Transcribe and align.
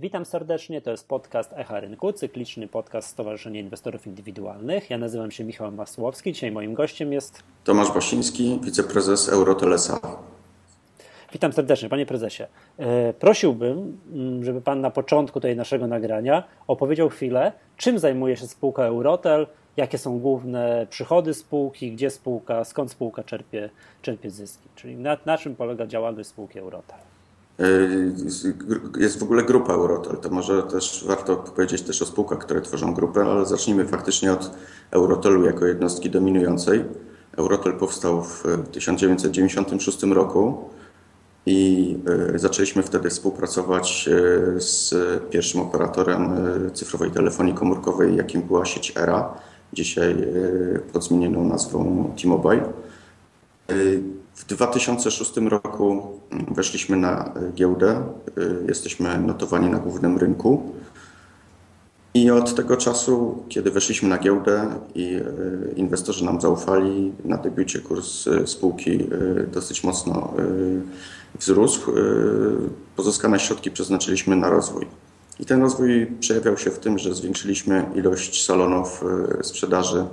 Witam 0.00 0.24
serdecznie, 0.24 0.80
to 0.80 0.90
jest 0.90 1.08
podcast 1.08 1.52
Echa 1.56 1.80
Rynku, 1.80 2.12
cykliczny 2.12 2.68
podcast 2.68 3.08
Stowarzyszenia 3.08 3.60
Inwestorów 3.60 4.06
Indywidualnych. 4.06 4.90
Ja 4.90 4.98
nazywam 4.98 5.30
się 5.30 5.44
Michał 5.44 5.72
Masłowski, 5.72 6.32
dzisiaj 6.32 6.52
moim 6.52 6.74
gościem 6.74 7.12
jest... 7.12 7.42
Tomasz 7.64 7.92
Basiński, 7.92 8.60
wiceprezes 8.62 9.28
Eurotelesa. 9.28 10.00
Witam 11.32 11.52
serdecznie, 11.52 11.88
panie 11.88 12.06
prezesie. 12.06 12.42
E, 12.78 13.12
prosiłbym, 13.12 13.98
mm, 14.12 14.44
żeby 14.44 14.60
pan 14.60 14.80
na 14.80 14.90
początku 14.90 15.40
tej 15.40 15.56
naszego 15.56 15.86
nagrania 15.86 16.44
opowiedział 16.66 17.08
chwilę, 17.08 17.52
czym 17.76 17.98
zajmuje 17.98 18.36
się 18.36 18.46
spółka 18.46 18.82
Eurotel, 18.82 19.46
jakie 19.76 19.98
są 19.98 20.18
główne 20.18 20.86
przychody 20.90 21.34
spółki, 21.34 21.92
gdzie 21.92 22.10
spółka, 22.10 22.64
skąd 22.64 22.90
spółka 22.90 23.24
czerpie, 23.24 23.70
czerpie 24.02 24.30
zyski, 24.30 24.68
czyli 24.76 24.96
na, 24.96 25.16
na 25.26 25.38
czym 25.38 25.56
polega 25.56 25.86
działalność 25.86 26.28
spółki 26.28 26.58
Eurotel. 26.58 26.98
E, 27.58 29.00
jest 29.00 29.18
w 29.18 29.22
ogóle 29.22 29.42
grupa 29.42 29.72
Eurotel, 29.72 30.16
to 30.16 30.30
może 30.30 30.62
też 30.62 31.04
warto 31.08 31.36
powiedzieć 31.36 31.82
też 31.82 32.02
o 32.02 32.06
spółkach, 32.06 32.38
które 32.38 32.60
tworzą 32.60 32.94
grupę, 32.94 33.20
ale 33.24 33.46
zacznijmy 33.46 33.86
faktycznie 33.86 34.32
od 34.32 34.50
Eurotelu 34.90 35.44
jako 35.44 35.66
jednostki 35.66 36.10
dominującej. 36.10 36.84
Eurotel 37.36 37.72
powstał 37.72 38.22
w 38.24 38.44
1996 38.72 40.02
roku 40.02 40.68
i 41.46 41.96
e, 42.34 42.38
zaczęliśmy 42.38 42.82
wtedy 42.82 43.10
współpracować 43.10 44.08
e, 44.08 44.60
z 44.60 44.94
pierwszym 45.30 45.60
operatorem 45.60 46.30
cyfrowej 46.74 47.10
telefonii 47.10 47.54
komórkowej, 47.54 48.16
jakim 48.16 48.42
była 48.42 48.64
sieć 48.64 48.92
ERA, 48.96 49.34
dzisiaj 49.72 50.16
pod 50.92 51.04
zmienioną 51.04 51.48
nazwą 51.48 52.12
T-Mobile. 52.22 52.72
W 54.38 54.44
2006 54.44 55.36
roku 55.36 56.20
weszliśmy 56.50 56.96
na 56.96 57.34
giełdę. 57.54 58.02
Jesteśmy 58.68 59.18
notowani 59.18 59.70
na 59.70 59.78
głównym 59.78 60.18
rynku. 60.18 60.72
I 62.14 62.30
od 62.30 62.54
tego 62.54 62.76
czasu, 62.76 63.44
kiedy 63.48 63.70
weszliśmy 63.70 64.08
na 64.08 64.18
giełdę 64.18 64.70
i 64.94 65.14
e, 65.14 65.22
inwestorzy 65.76 66.24
nam 66.24 66.40
zaufali, 66.40 67.12
na 67.24 67.36
debiucie 67.36 67.78
kurs 67.78 68.26
e, 68.26 68.46
spółki 68.46 68.90
e, 68.92 69.06
dosyć 69.46 69.84
mocno 69.84 70.32
wzrósł. 71.38 71.92
Pozyskane 72.96 73.40
środki 73.40 73.70
przeznaczyliśmy 73.70 74.36
na 74.36 74.50
rozwój. 74.50 74.86
I 75.40 75.46
ten 75.46 75.62
rozwój 75.62 76.06
przejawiał 76.20 76.58
się 76.58 76.70
w 76.70 76.78
tym, 76.78 76.98
że 76.98 77.14
zwiększyliśmy 77.14 77.84
ilość 77.94 78.44
salonów 78.44 79.04
sprzedaży 79.42 80.04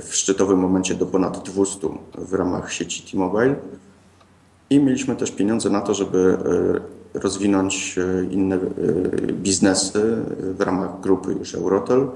w 0.00 0.14
szczytowym 0.14 0.58
momencie 0.58 0.94
do 0.94 1.06
ponad 1.06 1.48
200 1.50 1.88
w 2.18 2.34
ramach 2.34 2.72
sieci 2.72 3.02
T-Mobile. 3.02 3.54
I 4.70 4.80
mieliśmy 4.80 5.16
też 5.16 5.30
pieniądze 5.30 5.70
na 5.70 5.80
to, 5.80 5.94
żeby 5.94 6.38
e, 7.14 7.18
rozwinąć 7.20 7.98
e, 7.98 8.24
inne 8.24 8.58
biznesy 9.32 10.16
w 10.40 10.60
ramach 10.60 11.00
grupy 11.00 11.32
już 11.32 11.54
Eurotel, 11.54 12.08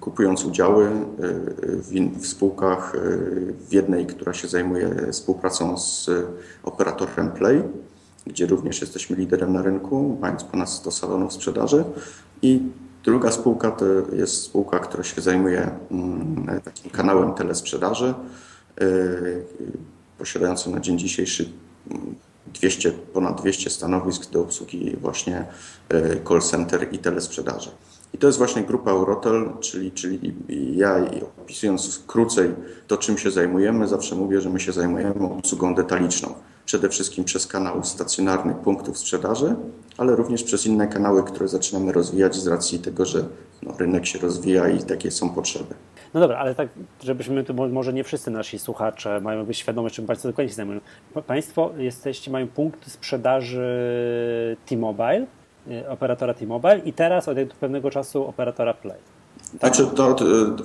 kupując 0.00 0.44
udziały 0.44 0.90
w, 2.18 2.26
spółkach, 2.26 2.96
w 3.68 3.72
jednej, 3.72 4.06
która 4.06 4.32
się 4.32 4.48
zajmuje 4.48 5.06
współpracą 5.12 5.78
z 5.78 6.10
operatorem 6.62 7.30
Play, 7.30 7.62
gdzie 8.26 8.46
również 8.46 8.80
jesteśmy 8.80 9.16
liderem 9.16 9.52
na 9.52 9.62
rynku, 9.62 10.18
mając 10.20 10.44
ponad 10.44 10.70
100 10.70 10.90
salonów 10.90 11.32
sprzedaży 11.32 11.84
i 12.42 12.60
Druga 13.04 13.30
spółka 13.32 13.70
to 13.70 13.84
jest 14.12 14.42
spółka, 14.42 14.78
która 14.78 15.02
się 15.02 15.20
zajmuje 15.20 15.70
mm, 15.90 16.60
takim 16.64 16.90
kanałem 16.90 17.34
telesprzedaży, 17.34 18.14
y, 18.82 19.44
posiadającym 20.18 20.72
na 20.72 20.80
dzień 20.80 20.98
dzisiejszy 20.98 21.52
200, 22.54 22.92
ponad 22.92 23.40
200 23.40 23.70
stanowisk 23.70 24.30
do 24.30 24.40
obsługi 24.40 24.96
właśnie 24.96 25.44
y, 25.92 26.20
call 26.28 26.40
center 26.40 26.88
i 26.92 26.98
telesprzedaży. 26.98 27.70
I 28.14 28.18
to 28.18 28.26
jest 28.26 28.38
właśnie 28.38 28.62
grupa 28.62 28.90
Eurotel, 28.90 29.50
czyli, 29.60 29.92
czyli 29.92 30.34
ja 30.76 30.96
opisując 31.42 32.02
krócej 32.06 32.50
to, 32.86 32.96
czym 32.96 33.18
się 33.18 33.30
zajmujemy, 33.30 33.88
zawsze 33.88 34.14
mówię, 34.14 34.40
że 34.40 34.50
my 34.50 34.60
się 34.60 34.72
zajmujemy 34.72 35.24
obsługą 35.24 35.74
detaliczną 35.74 36.34
przede 36.70 36.88
wszystkim 36.88 37.24
przez 37.24 37.46
kanał 37.46 37.84
stacjonarnych 37.84 38.56
punktów 38.56 38.98
sprzedaży, 38.98 39.54
ale 39.98 40.16
również 40.16 40.42
przez 40.42 40.66
inne 40.66 40.88
kanały, 40.88 41.24
które 41.24 41.48
zaczynamy 41.48 41.92
rozwijać 41.92 42.36
z 42.36 42.46
racji 42.46 42.78
tego, 42.78 43.06
że 43.06 43.24
no, 43.62 43.74
rynek 43.78 44.06
się 44.06 44.18
rozwija 44.18 44.68
i 44.68 44.82
takie 44.82 45.10
są 45.10 45.30
potrzeby. 45.30 45.74
No 46.14 46.20
dobra, 46.20 46.38
ale 46.38 46.54
tak, 46.54 46.68
żebyśmy 47.02 47.44
tu, 47.44 47.54
może 47.54 47.92
nie 47.92 48.04
wszyscy 48.04 48.30
nasi 48.30 48.58
słuchacze 48.58 49.20
mają 49.20 49.44
być 49.44 49.58
świadomi, 49.58 49.90
czym 49.90 50.06
Państwo 50.06 50.28
dokładnie 50.28 50.48
się 50.48 50.54
zajmują. 50.54 50.80
Państwo 51.26 51.70
jesteście, 51.76 52.30
mają 52.30 52.48
punkty 52.48 52.90
sprzedaży 52.90 54.56
T-Mobile, 54.66 55.26
y, 55.70 55.88
operatora 55.88 56.34
T-Mobile 56.34 56.78
i 56.78 56.92
teraz 56.92 57.28
od 57.28 57.36
pewnego 57.60 57.90
czasu 57.90 58.26
operatora 58.26 58.74
Play. 58.74 59.19
Znaczy 59.58 59.86
to 59.86 60.08
od, 60.08 60.22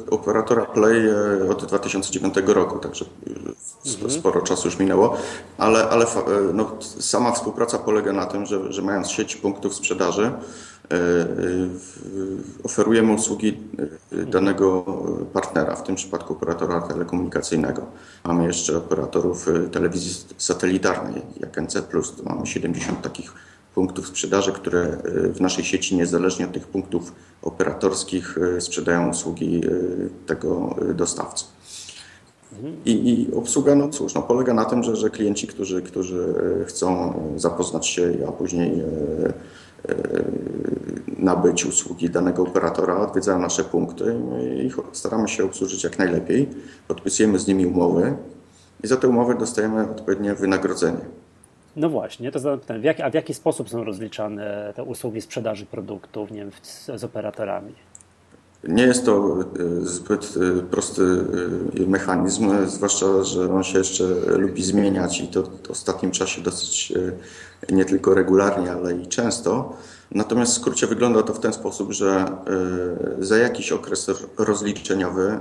operatora 0.10 0.66
Play 0.66 1.10
e, 1.10 1.50
od 1.50 1.66
2009 1.66 2.36
roku, 2.46 2.80
także 2.80 3.06
mhm. 3.86 4.12
sporo 4.12 4.42
czasu 4.42 4.68
już 4.68 4.80
minęło, 4.80 5.18
ale, 5.58 5.90
ale 5.90 6.06
e, 6.06 6.10
no, 6.54 6.72
sama 7.00 7.32
współpraca 7.32 7.78
polega 7.78 8.14
na 8.14 8.26
tym, 8.26 8.46
że, 8.46 8.74
że 8.74 8.82
mając 8.82 9.10
sieć 9.10 9.36
punktów 9.36 9.76
sprzedaży, 9.76 10.32
oferujemy 12.64 13.14
usługi 13.14 13.58
danego 14.12 14.86
partnera, 15.34 15.76
w 15.76 15.84
tym 15.84 15.96
przypadku 15.96 16.34
operatora 16.34 16.82
telekomunikacyjnego. 16.82 17.82
Mamy 18.24 18.46
jeszcze 18.46 18.78
operatorów 18.78 19.50
telewizji 19.72 20.26
satelitarnej, 20.38 21.22
jak 21.40 21.58
NC+, 21.62 21.82
to 22.18 22.24
mamy 22.24 22.46
70 22.46 23.02
takich 23.02 23.34
punktów 23.76 24.08
sprzedaży, 24.08 24.52
które 24.52 24.82
e, 24.82 24.98
w 25.30 25.42
naszej 25.42 25.64
sieci, 25.64 25.96
niezależnie 25.96 26.46
od 26.46 26.52
tych 26.52 26.68
punktów 26.68 27.14
operatorskich, 27.42 28.38
e, 28.58 28.62
sprzedają 28.62 29.10
usługi 29.10 29.62
e, 29.66 29.70
tego 30.28 30.76
dostawcy. 30.94 31.46
I, 32.86 32.92
I, 32.92 33.34
obsługa, 33.34 33.76
no 33.76 33.90
cóż, 33.90 34.14
no, 34.14 34.22
polega 34.22 34.54
na 34.54 34.66
tym, 34.66 34.84
że, 34.84 34.96
że 34.96 35.10
klienci, 35.10 35.48
którzy, 35.48 35.82
którzy 35.82 36.34
chcą 36.68 37.14
zapoznać 37.38 37.88
się, 37.88 38.14
a 38.28 38.32
później 38.32 38.84
nabyć 41.18 41.66
usługi 41.66 42.10
danego 42.10 42.44
operatora, 42.44 42.98
odwiedzają 42.98 43.40
nasze 43.40 43.64
punkty 43.64 44.16
i 44.64 44.72
staramy 44.92 45.28
się 45.28 45.44
obsłużyć 45.44 45.84
jak 45.84 46.00
najlepiej. 46.00 46.50
Podpisujemy 46.88 47.40
z 47.40 47.48
nimi 47.48 47.66
umowy 47.66 48.16
i 48.84 48.88
za 48.88 48.98
te 48.98 49.08
umowy 49.08 49.36
dostajemy 49.36 49.92
odpowiednie 49.92 50.36
wynagrodzenie. 50.36 51.06
No 51.76 51.90
właśnie, 51.90 52.32
to 52.32 52.40
zapytam, 52.40 52.82
w 52.82 52.84
jaki, 52.84 53.02
a 53.02 53.10
w 53.10 53.14
jaki 53.14 53.34
sposób 53.34 53.70
są 53.70 53.84
rozliczane 53.84 54.74
te 54.76 54.84
usługi 54.84 55.22
sprzedaży 55.22 55.66
produktów 55.66 56.32
nie 56.32 56.40
wiem, 56.40 56.52
z, 56.62 56.86
z 56.96 57.04
operatorami? 57.04 57.74
Nie 58.68 58.84
jest 58.84 59.06
to 59.06 59.38
e, 59.40 59.86
zbyt 59.86 60.34
e, 60.38 60.62
prosty 60.62 61.04
e, 61.80 61.88
mechanizm, 61.88 62.68
zwłaszcza, 62.68 63.24
że 63.24 63.54
on 63.54 63.64
się 63.64 63.78
jeszcze 63.78 64.04
lubi 64.28 64.64
zmieniać 64.64 65.22
i 65.22 65.28
to 65.28 65.44
w 65.44 65.72
ostatnim 65.72 66.12
czasie 66.12 66.42
dosyć 66.42 66.94
nie 67.70 67.86
tylko 67.86 68.14
regularnie, 68.14 68.72
ale 68.72 68.96
i 68.96 69.08
często. 69.08 69.78
Natomiast 70.12 70.52
w 70.52 70.56
skrócie 70.56 70.88
wygląda 70.88 71.24
to 71.24 71.34
w 71.34 71.40
ten 71.40 71.54
sposób, 71.54 71.92
że 71.92 72.26
za 73.20 73.38
jakiś 73.38 73.72
okres 73.72 74.12
rozliczeniowy, 74.38 75.40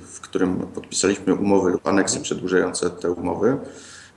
w 0.00 0.20
którym 0.20 0.56
podpisaliśmy 0.56 1.34
umowy 1.34 1.70
lub 1.70 1.86
aneksy 1.86 2.20
przedłużające 2.20 2.90
te 2.90 3.10
umowy, 3.10 3.56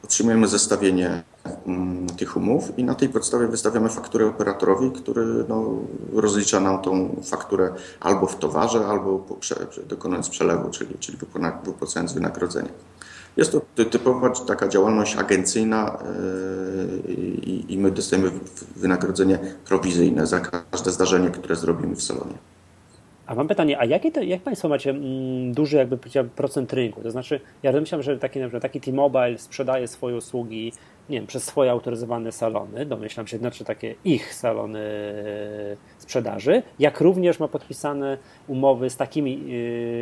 otrzymujemy 0.03 0.47
zestawienie 0.47 1.23
mm, 1.65 2.07
tych 2.07 2.37
umów 2.37 2.79
i 2.79 2.83
na 2.83 2.95
tej 2.95 3.09
podstawie 3.09 3.47
wystawiamy 3.47 3.89
fakturę 3.89 4.25
operatorowi, 4.25 4.91
który 4.91 5.25
no, 5.49 5.73
rozlicza 6.13 6.59
nam 6.59 6.81
tą 6.81 7.21
fakturę 7.23 7.73
albo 7.99 8.27
w 8.27 8.35
towarze, 8.35 8.87
albo 8.87 9.25
dokonując 9.89 10.29
przelewu, 10.29 10.69
czyli, 10.69 10.97
czyli 10.99 11.17
wypłacając 11.63 12.13
wynagrodzenie. 12.13 12.69
Jest 13.37 13.51
to 13.51 13.85
typowa 13.85 14.29
taka 14.29 14.67
działalność 14.67 15.15
agencyjna 15.15 15.97
yy, 17.07 17.13
i 17.69 17.77
my 17.77 17.91
dostajemy 17.91 18.31
wynagrodzenie 18.75 19.39
prowizyjne 19.65 20.27
za 20.27 20.39
każde 20.39 20.91
zdarzenie, 20.91 21.29
które 21.29 21.55
zrobimy 21.55 21.95
w 21.95 22.03
salonie. 22.03 22.33
A 23.27 23.35
mam 23.35 23.47
pytanie, 23.47 23.79
a 23.79 23.85
jakie 23.85 24.11
to, 24.11 24.21
jak 24.21 24.41
Państwo 24.41 24.69
macie 24.69 24.89
mm, 24.89 25.53
duży 25.53 25.77
jakby 25.77 25.97
procent 26.35 26.73
rynku? 26.73 27.01
To 27.01 27.11
znaczy, 27.11 27.39
ja 27.63 27.71
myślałem, 27.71 28.03
że 28.03 28.17
taki, 28.17 28.39
taki 28.61 28.81
T-Mobile 28.81 29.37
sprzedaje 29.37 29.87
swoje 29.87 30.15
usługi 30.15 30.73
nie 31.09 31.17
wiem, 31.17 31.27
przez 31.27 31.43
swoje 31.43 31.71
autoryzowane 31.71 32.31
salony, 32.31 32.85
domyślam 32.85 33.27
się, 33.27 33.37
znaczy 33.37 33.65
takie 33.65 33.95
ich 34.05 34.33
salony 34.33 34.79
e, 34.79 35.77
sprzedaży, 35.97 36.63
jak 36.79 37.01
również 37.01 37.39
ma 37.39 37.47
podpisane 37.47 38.17
umowy 38.47 38.89
z 38.89 38.97
takimi 38.97 39.43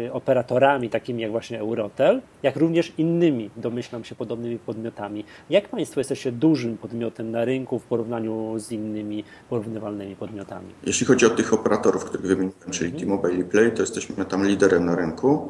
e, 0.07 0.13
operatorami, 0.13 0.89
takimi 0.89 1.21
jak 1.21 1.31
właśnie 1.31 1.59
Eurotel, 1.59 2.21
jak 2.43 2.55
również 2.55 2.93
innymi, 2.97 3.49
domyślam 3.57 4.03
się, 4.03 4.15
podobnymi 4.15 4.59
podmiotami. 4.59 5.23
Jak 5.49 5.69
Państwo 5.69 5.99
jesteście 5.99 6.31
dużym 6.31 6.77
podmiotem 6.77 7.31
na 7.31 7.45
rynku 7.45 7.79
w 7.79 7.83
porównaniu 7.83 8.59
z 8.59 8.71
innymi 8.71 9.23
porównywalnymi 9.49 10.15
podmiotami? 10.15 10.67
Jeśli 10.85 11.05
chodzi 11.05 11.25
o 11.25 11.29
tych 11.29 11.53
operatorów, 11.53 12.05
których 12.05 12.25
wymieniłem, 12.25 12.71
czyli 12.71 12.99
T-Mobile 12.99 13.33
i 13.33 13.43
Play, 13.43 13.71
to 13.71 13.81
jesteśmy 13.81 14.25
tam 14.25 14.47
liderem 14.47 14.85
na 14.85 14.95
rynku. 14.95 15.49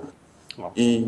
I 0.75 1.07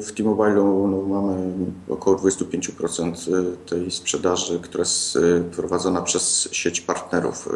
w 0.00 0.12
T-Mobile'u 0.16 0.90
no, 0.90 1.02
mamy 1.02 1.52
około 1.88 2.16
25% 2.16 3.32
tej 3.66 3.90
sprzedaży, 3.90 4.60
która 4.60 4.82
jest 4.82 5.18
prowadzona 5.56 6.02
przez 6.02 6.48
sieć 6.52 6.80
partnerów 6.80 7.48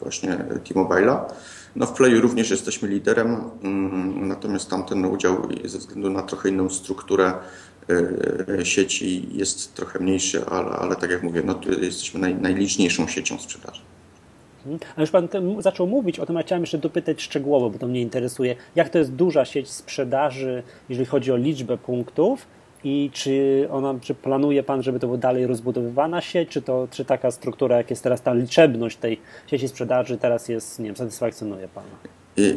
właśnie 0.00 0.44
T-Mobile'a. 0.68 1.18
No 1.76 1.86
w 1.86 1.92
Playu 1.92 2.20
również 2.20 2.50
jesteśmy 2.50 2.88
liderem, 2.88 3.36
mm, 3.62 4.28
natomiast 4.28 4.70
tamten 4.70 5.04
udział 5.04 5.48
ze 5.64 5.78
względu 5.78 6.10
na 6.10 6.22
trochę 6.22 6.48
inną 6.48 6.70
strukturę 6.70 7.32
sieci 8.62 9.28
jest 9.32 9.74
trochę 9.74 9.98
mniejszy, 9.98 10.46
ale, 10.46 10.70
ale 10.70 10.96
tak 10.96 11.10
jak 11.10 11.22
mówię, 11.22 11.42
no, 11.44 11.60
jesteśmy 11.80 12.20
naj, 12.20 12.34
najliczniejszą 12.34 13.08
siecią 13.08 13.38
sprzedaży. 13.38 13.80
Mhm. 14.66 14.78
A 14.96 15.00
już 15.00 15.10
Pan 15.10 15.28
zaczął 15.58 15.86
mówić 15.86 16.18
o 16.18 16.26
tym, 16.26 16.36
a 16.36 16.42
chciałem 16.42 16.62
jeszcze 16.62 16.78
dopytać 16.78 17.22
szczegółowo, 17.22 17.70
bo 17.70 17.78
to 17.78 17.86
mnie 17.86 18.00
interesuje. 18.00 18.56
Jak 18.76 18.88
to 18.88 18.98
jest 18.98 19.12
duża 19.12 19.44
sieć 19.44 19.70
sprzedaży, 19.70 20.62
jeżeli 20.88 21.06
chodzi 21.06 21.32
o 21.32 21.36
liczbę 21.36 21.78
punktów 21.78 22.46
i 22.84 23.10
czy, 23.12 23.68
ona, 23.70 23.94
czy 24.00 24.14
planuje 24.14 24.62
Pan, 24.62 24.82
żeby 24.82 24.98
to 24.98 25.06
była 25.06 25.18
dalej 25.18 25.46
rozbudowywana 25.46 26.20
sieć, 26.20 26.48
czy, 26.48 26.62
to, 26.62 26.88
czy 26.90 27.04
taka 27.04 27.30
struktura, 27.30 27.76
jak 27.76 27.90
jest 27.90 28.02
teraz 28.02 28.22
ta 28.22 28.34
liczebność 28.34 28.96
tej 28.96 29.20
sieci 29.46 29.68
sprzedaży 29.68 30.18
teraz 30.18 30.48
jest, 30.48 30.78
nie 30.78 30.86
wiem, 30.86 30.96
satysfakcjonuje 30.96 31.68
Pana? 31.68 31.96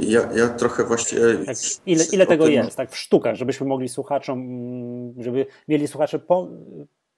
Ja, 0.07 0.21
ja 0.35 0.47
trochę 0.49 0.83
właśnie. 0.83 1.19
Tak, 1.45 1.55
ile 1.85 2.03
ile 2.11 2.25
tego 2.25 2.45
tym... 2.45 2.53
jest, 2.53 2.77
tak 2.77 2.91
w 2.91 2.97
sztukach, 2.97 3.35
żebyśmy 3.35 3.67
mogli 3.67 3.89
słuchaczom, 3.89 4.43
żeby 5.17 5.45
mieli 5.67 5.87
słuchacze 5.87 6.19
po, 6.19 6.47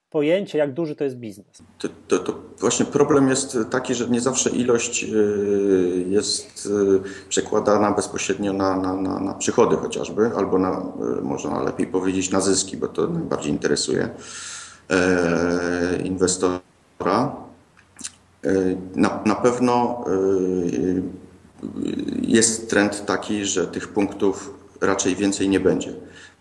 pojęcie, 0.10 0.58
jak 0.58 0.74
duży 0.74 0.96
to 0.96 1.04
jest 1.04 1.16
biznes. 1.16 1.64
To, 1.78 1.88
to, 2.08 2.20
to, 2.20 2.40
właśnie 2.60 2.86
problem 2.86 3.30
jest 3.30 3.58
taki, 3.70 3.96
że 3.96 4.10
nie 4.10 4.22
zawsze 4.22 4.50
ilość 4.50 5.04
y, 5.04 6.06
jest 6.08 6.66
y, 6.66 7.30
przekładana 7.30 7.92
bezpośrednio 7.92 8.54
na, 8.54 8.76
na, 8.78 8.96
na, 8.96 9.20
na 9.20 9.34
przychody 9.34 9.76
chociażby, 9.76 10.32
albo 10.36 10.60
na, 10.60 10.84
y, 11.20 11.22
można 11.22 11.64
lepiej 11.64 11.88
powiedzieć, 11.88 12.32
na 12.32 12.42
zyski, 12.42 12.78
bo 12.78 12.88
to 12.88 13.08
najbardziej 13.08 13.52
interesuje 13.52 14.10
e, 14.90 16.02
inwestora. 16.04 16.60
E, 17.06 17.36
na, 18.96 19.20
na 19.26 19.36
pewno 19.36 20.06
jest 22.22 22.70
trend 22.70 23.06
taki, 23.06 23.46
że 23.46 23.68
tych 23.68 23.88
punktów 23.88 24.54
raczej 24.82 25.16
więcej 25.16 25.50
nie 25.50 25.60
będzie. 25.60 25.94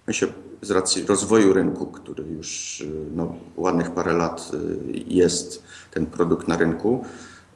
My 0.06 0.14
się 0.14 0.26
z 0.62 0.70
racji 0.70 1.04
rozwoju 1.06 1.52
rynku, 1.52 1.86
który 1.86 2.24
już 2.24 2.82
no, 3.14 3.34
ładnych 3.56 3.90
parę 3.90 4.12
lat 4.12 4.50
y, 4.54 5.04
jest 5.06 5.62
ten 5.90 6.06
produkt 6.06 6.48
na 6.48 6.56
rynku, 6.56 7.04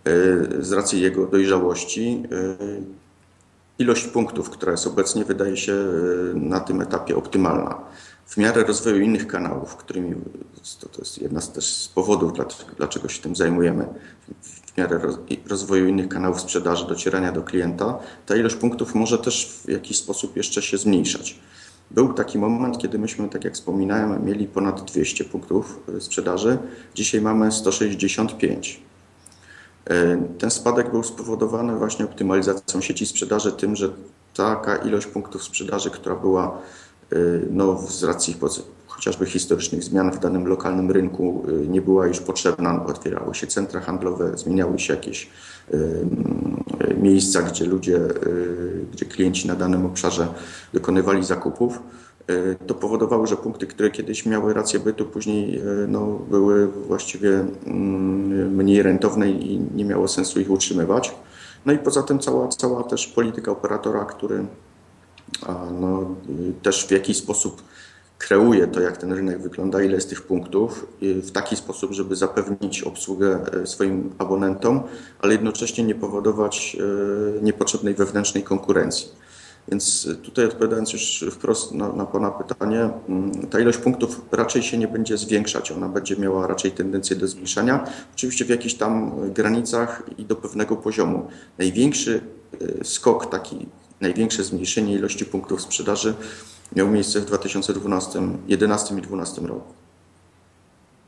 y, 0.09 0.65
z 0.65 0.73
racji 0.73 1.01
jego 1.01 1.27
dojrzałości, 1.27 2.23
y, 2.33 2.83
ilość 3.79 4.07
punktów, 4.07 4.51
która 4.51 4.73
jest 4.73 4.87
obecnie, 4.87 5.25
wydaje 5.25 5.57
się 5.57 5.75
na 6.35 6.61
tym 6.61 6.81
etapie 6.81 7.17
optymalna. 7.17 7.79
W 8.27 8.37
miarę 8.37 8.65
rozwoju 8.65 9.01
innych 9.01 9.27
kanałów, 9.27 9.77
którymi 9.77 10.15
to, 10.81 10.89
to 10.89 10.99
jest 10.99 11.23
jedna 11.23 11.41
z, 11.41 11.53
też 11.53 11.75
z 11.75 11.89
powodów, 11.89 12.33
dlaczego 12.77 13.09
się 13.09 13.23
tym 13.23 13.37
zajmujemy, 13.37 13.87
w 14.43 14.79
miarę 14.79 15.01
rozwoju 15.47 15.87
innych 15.87 16.09
kanałów 16.09 16.41
sprzedaży, 16.41 16.87
docierania 16.87 17.33
do 17.33 17.43
klienta, 17.43 17.99
ta 18.27 18.37
ilość 18.37 18.57
punktów 18.57 18.95
może 18.95 19.19
też 19.19 19.61
w 19.65 19.69
jakiś 19.69 19.99
sposób 19.99 20.37
jeszcze 20.37 20.63
się 20.63 20.79
zmniejszać. 20.79 21.39
Był 21.95 22.13
taki 22.13 22.39
moment, 22.39 22.79
kiedy 22.79 22.99
myśmy, 22.99 23.29
tak 23.29 23.45
jak 23.45 23.55
wspominałem, 23.55 24.25
mieli 24.25 24.47
ponad 24.47 24.85
200 24.85 25.25
punktów 25.25 25.81
e, 25.97 26.01
sprzedaży. 26.01 26.59
Dzisiaj 26.95 27.21
mamy 27.21 27.53
165. 27.53 28.83
E, 29.87 30.17
ten 30.39 30.51
spadek 30.51 30.91
był 30.91 31.03
spowodowany 31.03 31.77
właśnie 31.77 32.05
optymalizacją 32.05 32.81
sieci 32.81 33.07
sprzedaży, 33.07 33.53
tym, 33.53 33.77
że 33.77 33.89
taka 34.35 34.77
ilość 34.77 35.07
punktów 35.07 35.45
sprzedaży, 35.45 35.91
która 35.91 36.17
była 36.17 36.59
e, 37.13 37.17
no, 37.51 37.79
z 37.89 38.05
racji 38.05 38.37
chociażby 38.87 39.27
historycznych 39.27 39.83
zmian 39.85 40.13
w 40.13 40.19
danym 40.19 40.47
lokalnym 40.47 40.91
rynku, 40.91 41.47
nie 41.69 41.83
była 41.83 42.07
już 42.07 42.21
potrzebna. 42.21 42.87
Otwierały 42.87 43.35
się 43.35 43.47
centra 43.47 43.81
handlowe, 43.81 44.37
zmieniały 44.39 44.79
się 44.79 44.95
jakieś 44.95 45.31
miejsca, 47.03 47.43
gdzie 47.43 47.65
ludzie, 47.65 48.01
gdzie 48.93 49.07
klienci 49.07 49.49
na 49.49 49.55
danym 49.55 49.87
obszarze 49.87 50.29
dokonywali 50.73 51.25
zakupów, 51.25 51.79
to 52.67 52.75
powodowało, 52.75 53.27
że 53.27 53.37
punkty, 53.37 53.67
które 53.67 53.91
kiedyś 53.91 54.27
miały 54.27 54.55
rację 54.55 54.81
bytu, 54.81 55.05
później 55.05 55.63
no, 55.89 56.19
były 56.31 56.69
właściwie 56.69 57.45
mniej 58.51 58.83
rentowne 58.83 59.31
i 59.31 59.61
nie 59.75 59.85
miało 59.85 60.09
sensu 60.09 60.41
ich 60.41 60.51
utrzymywać. 60.51 61.15
No 61.67 61.73
i 61.73 61.79
poza 61.79 62.03
tym 62.03 62.19
cała, 62.19 62.49
cała 62.49 62.83
też 62.83 63.07
polityka 63.07 63.51
operatora, 63.51 64.05
który 64.05 64.47
no, 65.81 66.15
też 66.63 66.87
w 66.87 66.91
jakiś 66.91 67.17
sposób 67.17 67.63
kreuje 68.23 68.67
to, 68.67 68.81
jak 68.81 68.97
ten 68.97 69.13
rynek 69.13 69.43
wygląda, 69.43 69.83
ile 69.83 69.95
jest 69.95 70.09
tych 70.09 70.23
punktów, 70.23 70.87
w 71.01 71.31
taki 71.31 71.57
sposób, 71.57 71.93
żeby 71.93 72.17
zapewnić 72.17 72.83
obsługę 72.83 73.41
e, 73.63 73.67
swoim 73.67 74.15
abonentom, 74.19 74.83
ale 75.21 75.33
jednocześnie 75.33 75.85
nie 75.85 75.95
powodować 75.95 76.77
e, 77.39 77.43
niepotrzebnej 77.43 77.95
wewnętrznej 77.95 78.43
konkurencji. 78.43 79.09
Więc 79.69 80.09
tutaj 80.23 80.45
odpowiadając 80.45 80.93
już 80.93 81.25
wprost 81.31 81.73
na, 81.73 81.93
na 81.93 82.07
Pana 82.07 82.31
pytanie, 82.31 82.91
mm, 83.09 83.33
ta 83.47 83.61
ilość 83.61 83.79
punktów 83.79 84.21
raczej 84.33 84.63
się 84.63 84.79
nie 84.79 84.89
będzie 84.89 85.19
zwiększać, 85.19 85.73
ona 85.73 85.89
będzie 85.89 86.17
miała 86.17 86.47
raczej 86.47 86.71
tendencję 86.73 87.17
do 87.17 87.29
zmniejszania, 87.29 87.87
oczywiście 88.15 88.45
w 88.45 88.49
jakichś 88.49 88.75
tam 88.75 89.13
granicach 89.33 90.03
i 90.19 90.25
do 90.25 90.37
pewnego 90.37 90.77
poziomu. 90.77 91.29
Największy 91.59 92.21
skok, 92.83 93.31
taki 93.31 93.67
największe 94.01 94.45
zmniejszenie 94.45 94.95
ilości 94.95 95.25
punktów 95.25 95.63
sprzedaży 95.63 96.15
miał 96.77 96.89
miejsce 96.89 97.21
w 97.21 97.25
2012, 97.25 98.11
2011 98.11 98.95
i 98.95 98.97
2012 98.97 99.43
roku. 99.43 99.73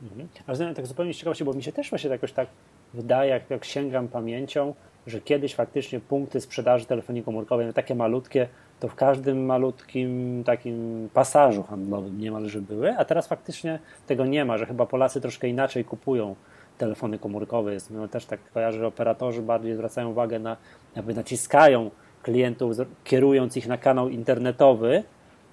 Mhm. 0.03 0.27
Ale 0.47 0.75
tak 0.75 0.87
zupełnie 0.87 1.13
ciekawości, 1.13 1.43
bo 1.43 1.53
mi 1.53 1.63
się 1.63 1.71
też 1.71 1.89
właśnie 1.89 2.09
jakoś 2.09 2.31
tak 2.31 2.47
wydaje, 2.93 3.29
jak, 3.29 3.49
jak 3.49 3.65
sięgam 3.65 4.07
pamięcią, 4.07 4.73
że 5.07 5.21
kiedyś 5.21 5.55
faktycznie 5.55 5.99
punkty 5.99 6.41
sprzedaży 6.41 6.85
telefonii 6.85 7.23
komórkowej, 7.23 7.67
no 7.67 7.73
takie 7.73 7.95
malutkie, 7.95 8.47
to 8.79 8.87
w 8.87 8.95
każdym 8.95 9.45
malutkim 9.45 10.43
takim 10.45 11.09
pasażu 11.13 11.63
handlowym 11.63 12.19
niemalże 12.19 12.61
były, 12.61 12.97
a 12.97 13.05
teraz 13.05 13.27
faktycznie 13.27 13.79
tego 14.07 14.25
nie 14.25 14.45
ma, 14.45 14.57
że 14.57 14.65
chyba 14.65 14.85
Polacy 14.85 15.21
troszkę 15.21 15.47
inaczej 15.47 15.85
kupują 15.85 16.35
telefony 16.77 17.19
komórkowe. 17.19 17.73
Jest, 17.73 17.91
no 17.91 18.07
też 18.07 18.25
tak 18.25 18.39
kojarzę, 18.53 18.79
że 18.79 18.87
operatorzy 18.87 19.41
bardziej 19.41 19.75
zwracają 19.75 20.09
uwagę 20.09 20.39
na, 20.39 20.57
jakby 20.95 21.13
naciskają 21.13 21.91
klientów, 22.23 22.77
kierując 23.03 23.57
ich 23.57 23.67
na 23.67 23.77
kanał 23.77 24.09
internetowy, 24.09 25.03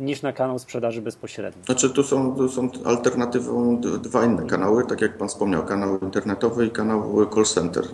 niż 0.02 0.22
na 0.22 0.32
kanał 0.32 0.58
sprzedaży 0.58 1.02
bezpośredniej. 1.02 1.64
Znaczy 1.64 1.90
tu 1.90 2.02
są, 2.02 2.36
tu 2.36 2.48
są 2.48 2.70
alternatywą 2.84 3.80
dwa 3.80 4.24
inne 4.24 4.46
kanały, 4.46 4.84
tak 4.86 5.00
jak 5.00 5.18
Pan 5.18 5.28
wspomniał, 5.28 5.66
kanał 5.66 5.98
internetowy 5.98 6.66
i 6.66 6.70
kanał 6.70 7.26
call 7.34 7.44
center. 7.44 7.84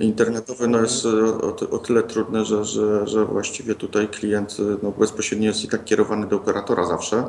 Internetowy 0.00 0.68
no, 0.68 0.80
jest 0.80 1.06
o, 1.06 1.70
o 1.70 1.78
tyle 1.78 2.02
trudny, 2.02 2.44
że, 2.44 2.64
że, 2.64 3.06
że 3.06 3.24
właściwie 3.24 3.74
tutaj 3.74 4.08
klient 4.08 4.56
no, 4.82 4.90
bezpośrednio 4.90 5.46
jest 5.46 5.64
i 5.64 5.68
tak 5.68 5.84
kierowany 5.84 6.26
do 6.26 6.36
operatora 6.36 6.86
zawsze. 6.86 7.24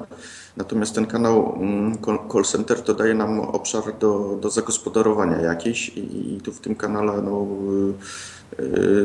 Natomiast 0.57 0.95
ten 0.95 1.05
kanał 1.05 1.55
mm, 1.55 1.97
call 2.31 2.43
center 2.43 2.81
to 2.81 2.93
daje 2.93 3.13
nam 3.13 3.39
obszar 3.39 3.83
do, 3.99 4.37
do 4.41 4.49
zagospodarowania 4.49 5.41
jakiś 5.41 5.89
i, 5.89 6.33
i 6.33 6.41
tu 6.41 6.51
w 6.51 6.59
tym 6.59 6.75
kanale 6.75 7.21
no, 7.21 7.47
y, 7.89 7.93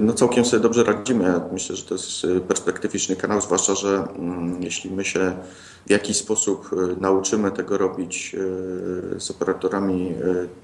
no 0.00 0.12
całkiem 0.12 0.44
sobie 0.44 0.62
dobrze 0.62 0.84
radzimy. 0.84 1.40
Myślę, 1.52 1.76
że 1.76 1.84
to 1.84 1.94
jest 1.94 2.26
perspektywiczny 2.48 3.16
kanał, 3.16 3.40
zwłaszcza, 3.40 3.74
że 3.74 4.08
mm, 4.18 4.62
jeśli 4.62 4.90
my 4.90 5.04
się 5.04 5.36
w 5.86 5.90
jakiś 5.90 6.16
sposób 6.16 6.70
y, 6.72 7.00
nauczymy 7.00 7.50
tego 7.50 7.78
robić 7.78 8.34
y, 8.34 9.20
z 9.20 9.30
operatorami 9.30 10.14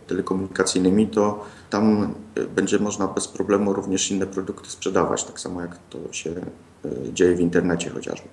telekomunikacyjnymi, 0.06 1.06
to 1.06 1.44
tam 1.70 2.14
będzie 2.56 2.78
można 2.78 3.08
bez 3.08 3.28
problemu 3.28 3.72
również 3.72 4.10
inne 4.10 4.26
produkty 4.26 4.70
sprzedawać, 4.70 5.24
tak 5.24 5.40
samo 5.40 5.60
jak 5.60 5.78
to 5.90 5.98
się 6.12 6.34
dzieje 7.12 7.34
w 7.34 7.40
internecie 7.40 7.90
chociażby. 7.90 8.28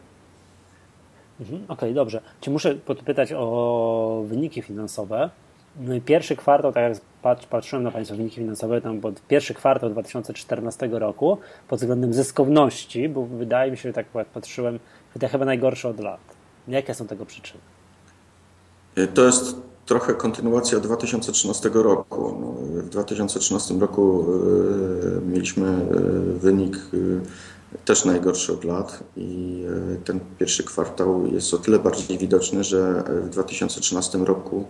Mhm, 1.39 1.63
Okej, 1.63 1.73
okay, 1.73 1.93
dobrze. 1.93 2.21
Czy 2.41 2.51
muszę 2.51 2.75
podpytać 2.75 3.33
o 3.35 4.23
wyniki 4.27 4.61
finansowe? 4.61 5.29
No 5.79 5.95
pierwszy 6.05 6.35
kwartał, 6.35 6.73
tak 6.73 6.83
jak 6.83 7.01
patrz, 7.21 7.45
patrzyłem 7.45 7.83
na 7.83 7.91
Państwa 7.91 8.15
wyniki 8.15 8.35
finansowe, 8.35 8.81
tam 8.81 9.01
pod 9.01 9.21
pierwszy 9.21 9.53
kwartał 9.53 9.89
2014 9.89 10.89
roku 10.91 11.37
pod 11.67 11.79
względem 11.79 12.13
zyskowności, 12.13 13.09
bo 13.09 13.25
wydaje 13.25 13.71
mi 13.71 13.77
się, 13.77 13.89
że 13.89 13.93
tak 13.93 14.05
jak 14.15 14.27
patrzyłem, 14.27 14.79
chyba 15.31 15.45
najgorszy 15.45 15.87
od 15.87 15.99
lat. 15.99 16.19
Jakie 16.67 16.93
są 16.93 17.07
tego 17.07 17.25
przyczyny? 17.25 17.61
To 19.13 19.25
jest 19.25 19.55
trochę 19.85 20.13
kontynuacja 20.13 20.79
2013 20.79 21.69
roku. 21.73 22.37
No, 22.41 22.51
w 22.81 22.89
2013 22.89 23.73
roku 23.73 24.25
y, 25.17 25.21
mieliśmy 25.21 25.67
y, 25.67 26.39
wynik 26.39 26.77
y, 26.93 27.21
też 27.85 28.05
najgorszy 28.05 28.53
od 28.53 28.63
lat 28.63 29.03
i 29.17 29.63
ten 30.05 30.19
pierwszy 30.39 30.63
kwartał 30.63 31.27
jest 31.27 31.53
o 31.53 31.57
tyle 31.57 31.79
bardziej 31.79 32.17
widoczny, 32.17 32.63
że 32.63 33.03
w 33.23 33.29
2013 33.29 34.17
roku 34.17 34.65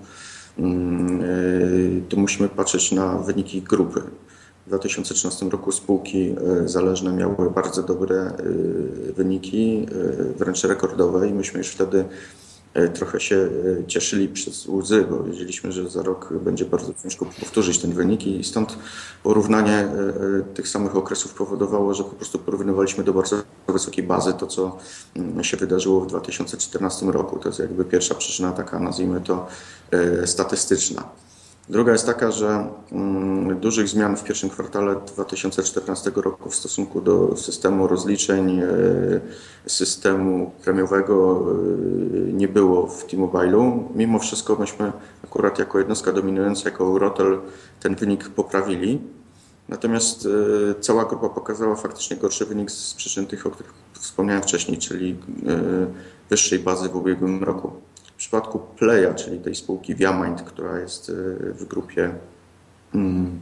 mm, 0.60 1.22
e, 1.22 2.10
to 2.10 2.18
musimy 2.18 2.50
patrzeć 2.50 2.92
na 2.92 3.18
wyniki 3.18 3.62
grupy. 3.62 4.02
W 4.66 4.70
2013 4.70 5.50
roku 5.50 5.72
spółki 5.72 6.36
zależne 6.66 7.14
miały 7.14 7.52
bardzo 7.52 7.84
dobre 7.84 8.32
wyniki, 9.16 9.88
wręcz 10.38 10.64
rekordowe 10.64 11.28
i 11.28 11.34
myśmy 11.34 11.58
już 11.58 11.68
wtedy 11.68 12.06
trochę 12.94 13.20
się 13.20 13.50
e, 13.82 13.88
cieszyli 13.88 14.28
przez 14.28 14.68
łzy, 14.68 15.06
bo 15.10 15.24
wiedzieliśmy, 15.24 15.72
że 15.72 15.90
za 15.90 16.04
rok 16.04 16.34
będzie 16.34 16.66
bardzo 16.66 16.94
ciężko 17.04 17.26
powtórzyć 17.26 17.80
ten 17.80 17.94
wynik 17.94 18.28
i 18.28 18.44
stąd 18.44 18.78
porównanie 19.24 19.78
e, 19.78 19.92
tych 20.54 20.68
samych 20.68 20.96
okresów 20.96 21.34
powodowało, 21.34 21.94
że 21.94 22.04
po 22.04 22.10
prostu 22.10 22.40
porównywaliśmy 22.40 23.04
do 23.04 23.14
bardzo 23.14 23.42
wysokiej 23.68 24.04
bazy 24.04 24.34
to, 24.34 24.48
co 24.48 24.78
mm, 25.16 25.44
się 25.44 25.58
wydarzyło 25.58 26.02
w 26.02 26.08
2014 26.08 27.06
roku. 27.06 27.40
To 27.40 27.50
jest 27.50 27.60
jakby 27.60 27.86
pierwsza 27.86 28.16
przyczyna 28.16 28.52
taka, 28.52 28.80
nazwijmy 28.80 29.22
to, 29.22 29.48
statystyczna. 30.26 31.04
Druga 31.70 31.92
jest 31.92 32.06
taka, 32.06 32.32
że 32.32 32.68
mm, 32.92 33.60
dużych 33.60 33.88
zmian 33.88 34.18
w 34.18 34.24
pierwszym 34.24 34.50
kwartale 34.50 34.96
2014 35.16 36.12
roku 36.16 36.50
w 36.50 36.56
stosunku 36.56 37.02
do 37.02 37.38
systemu 37.38 37.88
rozliczeń, 37.88 38.60
e, 38.60 38.68
systemu 39.68 40.52
premiowego 40.64 41.46
e, 41.52 42.34
nie 42.34 42.48
było 42.48 42.88
w 42.88 43.06
T-Mobile'u. 43.06 43.84
Mimo 43.96 44.20
wszystko 44.20 44.56
myśmy 44.56 44.92
akurat 45.24 45.60
jako 45.60 45.80
jednostka 45.80 46.12
dominująca, 46.12 46.70
jako 46.70 46.84
Eurotel 46.84 47.40
ten 47.80 47.96
wynik 47.96 48.30
poprawili. 48.30 49.02
Natomiast 49.70 50.26
e, 50.26 50.82
cała 50.82 51.06
grupa 51.06 51.30
pokazała 51.30 51.76
faktycznie 51.76 52.18
gorszy 52.18 52.46
wynik 52.46 52.72
z 52.72 52.94
przyczyn 52.94 53.28
tych, 53.28 53.48
o 53.48 53.52
których 53.52 53.74
wspomniałem 53.94 54.44
wcześniej, 54.44 54.78
czyli 54.78 55.20
wyższej 56.30 56.60
bazy 56.60 56.90
w 56.90 56.96
ubiegłym 56.96 57.44
roku. 57.44 57.72
W 58.20 58.22
przypadku 58.22 58.60
Playa, 58.60 59.14
czyli 59.16 59.40
tej 59.40 59.56
spółki 59.56 59.96
Viamind, 59.96 60.42
która 60.42 60.80
jest 60.80 61.10
e, 61.10 61.14
w 61.54 61.66
grupie, 61.66 62.16
mm, 62.96 63.42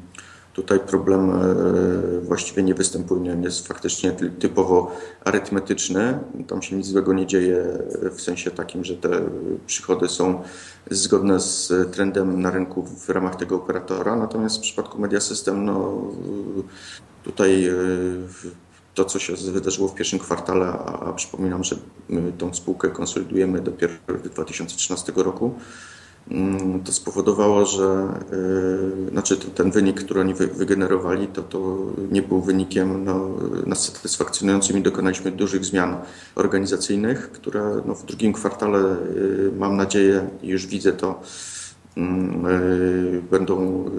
tutaj 0.53 0.79
problem 0.79 1.29
e, 1.29 2.21
właściwie 2.21 2.63
nie 2.63 2.73
występuje. 2.73 3.33
On 3.33 3.43
jest 3.43 3.67
faktycznie 3.67 4.11
typowo 4.11 4.91
arytmetyczny. 5.25 6.19
Tam 6.47 6.61
się 6.61 6.75
nic 6.75 6.87
złego 6.87 7.13
nie 7.13 7.25
dzieje 7.25 7.65
w 8.11 8.21
sensie 8.21 8.51
takim, 8.51 8.83
że 8.83 8.97
te 8.97 9.09
przychody 9.67 10.07
są 10.07 10.43
zgodne 10.91 11.39
z 11.39 11.73
trendem 11.91 12.41
na 12.41 12.51
rynku 12.51 12.83
w 12.83 13.09
ramach 13.09 13.35
tego 13.35 13.55
operatora. 13.55 14.15
Natomiast 14.15 14.57
w 14.57 14.61
przypadku 14.61 15.01
Media 15.01 15.21
System, 15.21 15.65
no, 15.65 16.01
tutaj 17.23 17.67
e, 17.67 17.73
to, 18.97 19.05
co 19.05 19.19
się 19.19 19.33
wydarzyło 19.35 19.87
w 19.87 19.95
pierwszym 19.95 20.19
kwartale, 20.19 20.67
a, 20.67 21.13
przypominam, 21.13 21.63
że 21.63 21.75
my 22.09 22.31
tą 22.37 22.53
spółkę 22.53 22.89
konsolidujemy 22.89 23.61
dopiero 23.61 23.93
w 24.07 24.29
2013 24.29 25.13
roku, 25.15 25.55
mm, 26.31 26.83
to 26.83 26.91
spowodowało, 26.91 27.65
że 27.65 28.07
yy, 29.03 29.09
znaczy 29.11 29.37
ten, 29.37 29.71
wynik, 29.71 30.03
który 30.03 30.19
oni 30.19 30.33
wy, 30.33 30.47
wygenerowali, 30.47 31.27
to, 31.27 31.41
to 31.41 31.77
nie 32.11 32.21
był 32.21 32.41
wynikiem 32.41 33.05
no, 33.05 33.29
nas 33.65 33.93
satysfakcjonującym 33.93 34.77
i 34.77 34.81
dokonaliśmy 34.81 35.31
dużych 35.31 35.65
zmian 35.65 35.97
organizacyjnych, 36.35 37.31
które 37.31 37.81
no, 37.85 37.95
w 37.95 38.05
drugim 38.05 38.33
kwartale 38.33 38.79
yy, 38.79 39.51
mam 39.57 39.75
nadzieję 39.77 40.29
już 40.43 40.67
widzę 40.67 40.93
to, 40.93 41.21
będą 43.31 43.85
e, 43.85 43.89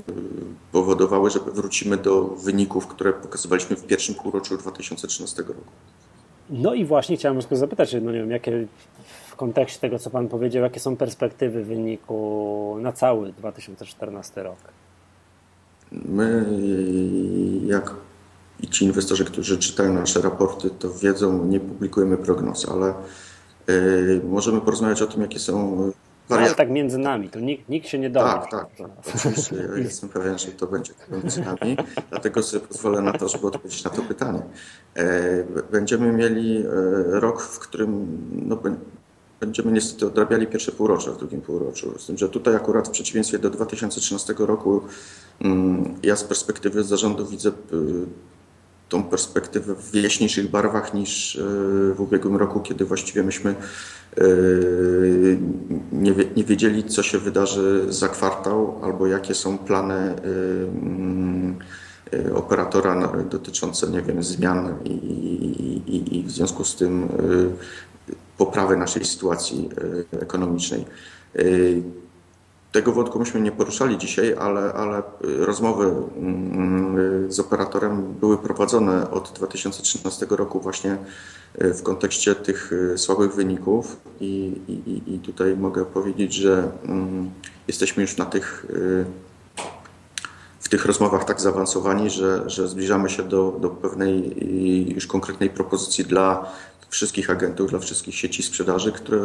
powodowały, 0.72 1.30
że 1.30 1.38
wrócimy 1.40 1.96
do 1.96 2.24
wyników, 2.24 2.86
które 2.86 3.12
pokazywaliśmy 3.12 3.76
w 3.76 3.86
pierwszym 3.86 4.14
półroczu 4.14 4.56
2013 4.56 5.42
roku. 5.42 5.72
No 6.50 6.74
i 6.74 6.84
właśnie 6.84 7.16
chciałem 7.16 7.40
tylko 7.40 7.56
zapytać, 7.56 7.96
no 8.02 8.12
nie 8.12 8.18
wiem, 8.18 8.30
jakie 8.30 8.66
w 9.28 9.36
kontekście 9.36 9.80
tego, 9.80 9.98
co 9.98 10.10
Pan 10.10 10.28
powiedział, 10.28 10.62
jakie 10.62 10.80
są 10.80 10.96
perspektywy 10.96 11.64
wyniku 11.64 12.76
na 12.80 12.92
cały 12.92 13.32
2014 13.32 14.42
rok? 14.42 14.58
My, 15.92 16.46
jak 17.66 17.94
i 18.60 18.68
ci 18.68 18.84
inwestorzy, 18.84 19.24
którzy 19.24 19.58
czytają 19.58 19.94
nasze 19.94 20.20
raporty, 20.20 20.70
to 20.70 20.90
wiedzą, 20.94 21.44
nie 21.44 21.60
publikujemy 21.60 22.16
prognoz, 22.16 22.68
ale 22.68 22.94
y, 23.68 24.20
możemy 24.28 24.60
porozmawiać 24.60 25.02
o 25.02 25.06
tym, 25.06 25.22
jakie 25.22 25.38
są 25.38 25.92
no, 26.30 26.36
ale 26.36 26.54
tak 26.54 26.70
między 26.70 26.98
nami, 26.98 27.28
to 27.28 27.40
nikt, 27.40 27.68
nikt 27.68 27.88
się 27.88 27.98
nie 27.98 28.10
dowie. 28.10 28.26
Tak, 28.26 28.50
tak, 28.50 28.66
tak. 28.76 28.90
Oczywiście, 29.16 29.56
ja 29.56 29.78
jestem 29.78 30.08
pewien, 30.08 30.38
że 30.38 30.46
to 30.52 30.66
będzie 30.66 30.92
między 31.10 31.40
nami, 31.40 31.76
dlatego 32.10 32.42
sobie 32.42 32.66
pozwolę 32.66 33.02
na 33.02 33.12
to, 33.12 33.28
żeby 33.28 33.46
odpowiedzieć 33.46 33.84
na 33.84 33.90
to 33.90 34.02
pytanie. 34.02 34.42
E, 34.96 35.44
będziemy 35.70 36.12
mieli 36.12 36.56
e, 36.56 36.64
rok, 37.20 37.42
w 37.42 37.58
którym 37.58 38.18
no, 38.32 38.58
będziemy 39.40 39.72
niestety 39.72 40.06
odrabiali 40.06 40.46
pierwsze 40.46 40.72
półrocze 40.72 41.12
w 41.12 41.18
drugim 41.18 41.40
półroczu. 41.40 41.98
Z 41.98 42.06
tym, 42.06 42.18
że 42.18 42.28
tutaj 42.28 42.56
akurat 42.56 42.88
w 42.88 42.90
przeciwieństwie 42.90 43.38
do 43.38 43.50
2013 43.50 44.34
roku 44.38 44.80
mm, 45.40 45.94
ja 46.02 46.16
z 46.16 46.24
perspektywy 46.24 46.84
zarządu 46.84 47.26
widzę 47.26 47.52
tą 48.88 49.02
perspektywę 49.02 49.74
w 49.74 49.94
jaśniejszych 49.94 50.50
barwach 50.50 50.94
niż 50.94 51.36
e, 51.36 51.40
w 51.94 52.00
ubiegłym 52.00 52.36
roku, 52.36 52.60
kiedy 52.60 52.84
właściwie 52.84 53.22
myśmy 53.22 53.50
e, 53.50 54.24
nie, 56.36 56.44
wiedzieli, 56.44 56.84
co 56.84 57.02
się 57.02 57.18
wydarzy 57.18 57.86
za 57.88 58.08
kwartał 58.08 58.78
albo 58.82 59.06
jakie 59.06 59.34
są 59.34 59.58
plany 59.58 59.94
e, 59.94 60.14
mm, 60.82 61.58
operatora 62.34 63.12
dotyczące, 63.30 63.90
nie 63.90 64.02
wiem, 64.02 64.22
zmian 64.22 64.74
i, 64.84 64.90
i, 65.86 66.18
i 66.18 66.22
w 66.22 66.30
związku 66.30 66.64
z 66.64 66.76
tym 66.76 67.08
poprawy 68.38 68.76
naszej 68.76 69.04
sytuacji 69.04 69.68
ekonomicznej. 70.20 70.84
Tego 72.72 72.92
wątku 72.92 73.18
myśmy 73.18 73.40
nie 73.40 73.52
poruszali 73.52 73.98
dzisiaj, 73.98 74.34
ale, 74.38 74.72
ale 74.72 75.02
rozmowy 75.20 75.84
mm, 76.16 77.32
z 77.32 77.40
operatorem 77.40 78.14
były 78.20 78.38
prowadzone 78.38 79.10
od 79.10 79.32
2013 79.32 80.26
roku 80.30 80.60
właśnie 80.60 80.98
e, 81.58 81.74
w 81.74 81.82
kontekście 81.82 82.34
tych 82.34 82.72
słabych 82.96 83.34
wyników. 83.34 83.96
I, 84.20 84.60
i, 84.68 85.14
i 85.14 85.18
tutaj 85.18 85.56
mogę 85.56 85.84
powiedzieć, 85.84 86.34
że 86.34 86.70
mm, 86.84 87.30
jesteśmy 87.68 88.02
już 88.02 88.16
na 88.16 88.24
tych 88.24 88.66
w 90.60 90.70
tych 90.70 90.84
rozmowach 90.86 91.24
tak 91.24 91.40
zaawansowani, 91.40 92.10
że, 92.10 92.50
że 92.50 92.68
zbliżamy 92.68 93.10
się 93.10 93.22
do, 93.22 93.56
do 93.60 93.68
pewnej 93.70 94.34
już 94.94 95.06
konkretnej 95.06 95.50
propozycji 95.50 96.04
dla 96.04 96.52
wszystkich 96.88 97.30
agentów, 97.30 97.70
dla 97.70 97.78
wszystkich 97.78 98.14
sieci 98.14 98.42
sprzedaży, 98.42 98.92
które 98.92 99.18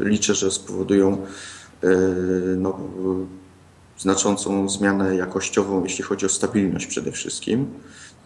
liczę, 0.00 0.34
że 0.34 0.50
spowodują 0.50 1.26
no, 2.56 2.78
znaczącą 3.98 4.68
zmianę 4.68 5.16
jakościową, 5.16 5.84
jeśli 5.84 6.04
chodzi 6.04 6.26
o 6.26 6.28
stabilność 6.28 6.86
przede 6.86 7.12
wszystkim. 7.12 7.66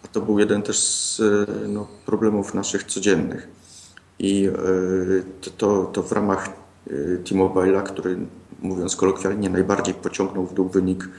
A 0.03 0.07
to 0.07 0.21
był 0.21 0.39
jeden 0.39 0.61
też 0.61 0.79
z 0.79 1.19
e, 1.19 1.67
no, 1.67 1.87
problemów 2.05 2.53
naszych 2.53 2.83
codziennych. 2.83 3.47
I 4.19 4.45
e, 4.45 4.51
to, 5.57 5.85
to, 5.85 6.03
w 6.03 6.11
ramach 6.11 6.49
T-Mobile'a, 7.25 7.83
który 7.83 8.17
mówiąc 8.59 8.95
kolokwialnie 8.95 9.49
najbardziej 9.49 9.93
pociągnął 9.93 10.45
w 10.45 10.53
dół 10.53 10.69
wynik 10.69 11.09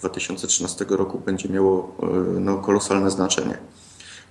2013 0.00 0.86
roku, 0.88 1.18
będzie 1.18 1.48
miało 1.48 1.96
no, 2.40 2.58
kolosalne 2.58 3.10
znaczenie. 3.10 3.58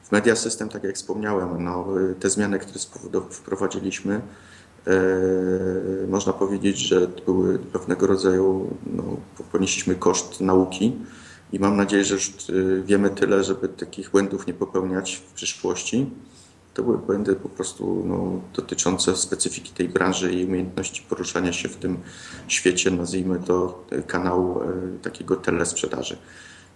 W 0.03 0.11
Media 0.11 0.35
System, 0.35 0.69
tak 0.69 0.83
jak 0.83 0.95
wspomniałem, 0.95 1.63
no, 1.63 1.87
te 2.19 2.29
zmiany, 2.29 2.59
które 2.59 2.79
wprowadziliśmy, 3.29 4.13
E, 4.15 4.21
można 6.07 6.33
powiedzieć, 6.33 6.77
że 6.77 7.07
były 7.25 7.59
pewnego 7.59 8.07
rodzaju, 8.07 8.75
no, 8.93 9.03
ponieśliśmy 9.51 9.95
koszt 9.95 10.41
nauki 10.41 10.93
i 11.53 11.59
mam 11.59 11.77
nadzieję, 11.77 12.03
że 12.03 12.13
już 12.13 12.29
e, 12.29 12.33
wiemy 12.83 13.09
tyle, 13.09 13.43
żeby 13.43 13.69
takich 13.69 14.11
błędów 14.11 14.47
nie 14.47 14.53
popełniać 14.53 15.15
w 15.15 15.33
przyszłości. 15.33 16.09
To 16.73 16.83
były 16.83 16.97
błędy 16.97 17.35
po 17.35 17.49
prostu 17.49 18.03
no, 18.05 18.41
dotyczące 18.55 19.15
specyfiki 19.15 19.71
tej 19.71 19.89
branży 19.89 20.33
i 20.33 20.45
umiejętności 20.45 21.03
poruszania 21.09 21.53
się 21.53 21.69
w 21.69 21.75
tym 21.75 21.97
świecie, 22.47 22.91
nazwijmy 22.91 23.39
to 23.39 23.85
kanału 24.07 24.61
e, 24.61 24.67
takiego 25.01 25.35
telesprzedaży. 25.35 26.17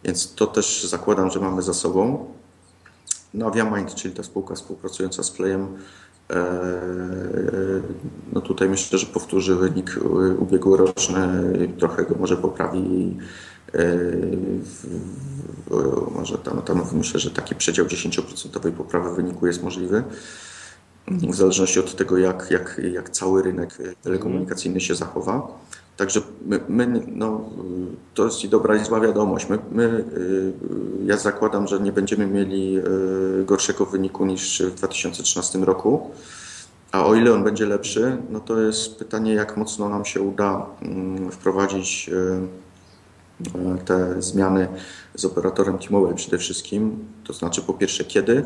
Więc 0.04 0.36
to 0.36 0.48
też 0.48 0.84
zakładam, 0.84 1.32
że 1.32 1.40
mamy 1.40 1.62
za 1.62 1.74
sobą. 1.74 2.26
No, 3.34 3.48
Aviamind, 3.48 3.96
czyli 3.96 4.14
ta 4.14 4.24
spółka 4.24 4.56
współpracująca 4.56 5.24
z 5.24 5.32
Playem, 5.32 5.68
E, 5.68 6.11
no 8.34 8.42
tutaj 8.42 8.70
myślę, 8.70 9.00
że 9.00 9.06
powtórzy 9.06 9.56
wynik 9.56 10.00
ubiegłoroczny, 10.40 11.54
trochę 11.78 12.06
go 12.06 12.16
może 12.20 12.38
poprawi. 12.38 13.18
E, 13.74 13.98
może 16.12 16.38
tam, 16.38 16.62
tam 16.62 16.82
myślę, 16.94 17.20
że 17.20 17.32
taki 17.32 17.56
przedział 17.56 17.86
10% 17.86 18.72
poprawy 18.72 19.16
wyniku 19.16 19.48
jest 19.48 19.64
możliwy. 19.64 20.04
W 21.08 21.36
zależności 21.36 21.80
od 21.80 21.96
tego, 21.96 22.18
jak, 22.18 22.52
jak, 22.52 22.82
jak 22.94 23.10
cały 23.10 23.44
rynek 23.44 23.78
telekomunikacyjny 24.02 24.82
się 24.82 24.96
zachowa. 24.96 25.48
Także 26.02 26.22
my, 26.46 26.60
my, 26.70 27.02
no, 27.08 27.50
to 28.14 28.26
jest 28.26 28.44
i 28.44 28.50
dobra 28.50 28.76
i 28.76 28.86
zła 28.86 29.00
wiadomość. 29.00 29.50
My, 29.50 29.60
my, 29.72 29.84
y, 29.84 30.54
ja 31.06 31.18
zakładam, 31.18 31.68
że 31.68 31.80
nie 31.80 31.92
będziemy 31.92 32.28
mieli 32.28 32.78
y, 32.78 33.46
gorszego 33.46 33.86
wyniku 33.86 34.26
niż 34.26 34.62
w 34.62 34.76
2013 34.76 35.60
roku. 35.60 36.12
A 36.92 37.06
o 37.06 37.16
ile 37.16 37.34
on 37.34 37.44
będzie 37.44 37.66
lepszy, 37.66 38.18
no 38.30 38.40
to 38.40 38.60
jest 38.60 38.96
pytanie, 38.96 39.34
jak 39.34 39.58
mocno 39.58 39.90
nam 39.90 40.06
się 40.06 40.22
uda 40.22 40.66
mm, 40.82 41.32
wprowadzić 41.32 42.10
y, 42.10 43.86
te 43.86 44.22
zmiany 44.22 44.68
z 45.16 45.26
operatorem 45.26 45.78
T-Mobile 45.78 46.16
przede 46.16 46.38
wszystkim, 46.38 47.06
to 47.24 47.34
znaczy 47.34 47.62
po 47.62 47.74
pierwsze 47.74 48.04
kiedy 48.04 48.46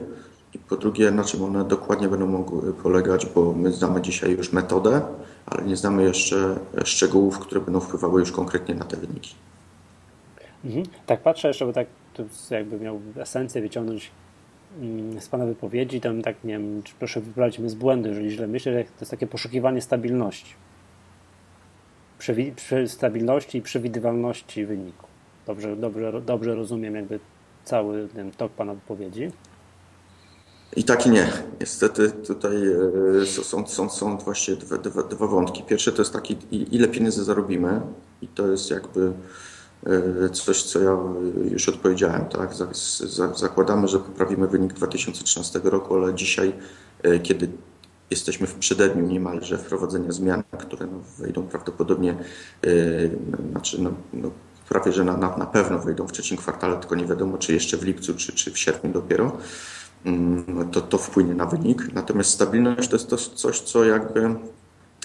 i 0.56 0.60
po 0.60 0.78
drugie 0.78 1.12
na 1.12 1.24
czym 1.24 1.44
one 1.44 1.64
dokładnie 1.64 2.08
będą 2.08 2.28
mogły 2.28 2.74
polegać, 2.74 3.26
bo 3.26 3.54
my 3.54 3.72
znamy 3.72 4.02
dzisiaj 4.02 4.32
już 4.32 4.54
metodę, 4.54 5.02
ale 5.46 5.64
nie 5.64 5.76
znamy 5.76 6.04
jeszcze 6.04 6.56
szczegółów, 6.84 7.40
które 7.40 7.62
będą 7.62 7.80
wpływały 7.80 8.20
już 8.20 8.32
konkretnie 8.32 8.76
na 8.76 8.86
te 8.86 8.98
wyniki. 8.98 9.36
Mhm. 10.66 10.86
Tak 11.06 11.22
patrzę 11.22 11.48
jeszcze, 11.48 11.66
bo 11.66 11.74
tak 11.74 11.88
jakby 12.52 12.80
miał 12.80 13.00
esencję 13.18 13.62
wyciągnąć 13.62 14.12
mm, 14.82 15.22
z 15.22 15.28
Pana 15.28 15.46
wypowiedzi, 15.46 16.02
to 16.02 16.10
tak 16.24 16.44
nie 16.44 16.54
wiem, 16.54 16.84
czy 16.84 16.94
proszę 17.00 17.22
wybrać 17.22 17.60
mnie 17.60 17.70
z 17.70 17.76
błędu, 17.76 18.10
jeżeli 18.10 18.32
źle 18.32 18.48
myślę, 18.48 18.74
że 18.74 18.84
to 18.84 19.00
jest 19.00 19.12
takie 19.12 19.28
poszukiwanie 19.28 19.82
stabilności. 19.82 20.54
Przewi 22.20 22.54
stabilności 22.88 23.58
i 23.58 23.62
przewidywalności 23.62 24.66
wyniku. 24.66 25.08
Dobrze, 25.48 25.76
dobrze, 25.76 26.22
dobrze 26.22 26.56
rozumiem 26.56 26.96
jakby 26.96 27.20
cały 27.64 28.08
ten 28.08 28.32
tok 28.32 28.52
Pana 28.52 28.74
wypowiedzi. 28.74 29.32
I 30.76 30.84
tak 30.84 31.06
i 31.06 31.10
nie. 31.10 31.28
Niestety 31.60 32.12
tutaj 32.12 32.56
e, 33.22 33.26
są, 33.26 33.68
są, 33.68 33.90
są 33.90 34.18
właśnie 34.18 34.56
dwa, 34.56 34.78
dwa, 34.78 35.04
dwa 35.04 35.28
wątki. 35.28 35.64
Pierwsze 35.64 35.92
to 35.92 36.02
jest 36.02 36.14
taki, 36.14 36.38
ile 36.52 36.88
pieniędzy 36.88 37.24
zarobimy 37.24 37.82
i 38.22 38.28
to 38.28 38.48
jest 38.48 38.72
jakby 38.72 39.14
e, 39.86 40.30
coś, 40.30 40.64
co 40.64 40.80
ja 40.80 40.98
już 41.52 41.70
odpowiedziałem. 41.70 42.26
Tak? 42.26 42.50
Zakładamy, 43.36 43.88
że 43.88 44.00
poprawimy 44.00 44.48
wynik 44.48 44.74
2013 44.74 45.62
roku, 45.64 45.96
ale 45.96 46.14
dzisiaj, 46.14 46.54
e, 47.04 47.20
kiedy 47.20 47.48
jesteśmy 48.12 48.48
w 48.48 48.56
przededniu 48.56 49.08
niemalże 49.08 49.58
wprowadzenia 49.58 50.12
zmian, 50.12 50.44
które 50.60 50.88
no 50.88 51.00
wejdą 51.18 51.48
prawdopodobnie, 51.48 52.18
znaczy 53.52 53.82
no, 53.82 53.94
no 54.14 54.32
prawie 54.70 54.92
że 54.92 55.04
na, 55.04 55.18
na, 55.18 55.38
na 55.38 55.46
pewno 55.46 55.80
wejdą 55.80 56.08
w 56.08 56.12
trzecim 56.12 56.38
kwartale, 56.38 56.78
tylko 56.78 56.96
nie 56.96 57.06
wiadomo, 57.06 57.38
czy 57.38 57.54
jeszcze 57.54 57.78
w 57.78 57.84
lipcu, 57.84 58.16
czy, 58.16 58.34
czy 58.34 58.52
w 58.52 58.58
sierpniu 58.58 58.94
dopiero 58.94 59.38
to, 60.72 60.82
to 60.82 60.98
wpłynie 60.98 61.34
na 61.34 61.46
wynik. 61.46 61.94
Natomiast 61.94 62.30
stabilność 62.30 62.90
to 62.90 62.96
jest 62.96 63.10
to 63.10 63.18
coś, 63.18 63.60
co 63.60 63.86
jakby 63.86 64.36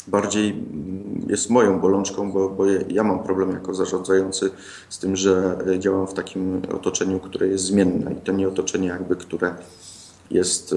bardziej 0.07 0.51
mm, 0.51 1.27
jest 1.29 1.51
moją 1.51 1.81
bolączką, 1.81 2.33
bo, 2.33 2.49
bo 2.49 2.67
ja 2.89 3.05
mam 3.05 3.23
problem 3.23 3.51
jako 3.51 3.75
zarządzający 3.75 4.51
z 4.89 4.99
tym, 4.99 5.17
że 5.17 5.59
działam 5.79 6.07
w 6.07 6.15
takim 6.15 6.63
otoczeniu, 6.75 7.21
które 7.21 7.49
jest 7.49 7.65
zmienne 7.65 8.13
i 8.13 8.17
to 8.17 8.33
nie 8.33 8.49
otoczenie 8.49 8.89
jakby, 8.89 9.17
które 9.17 9.55
jest 10.31 10.73
y, 10.73 10.77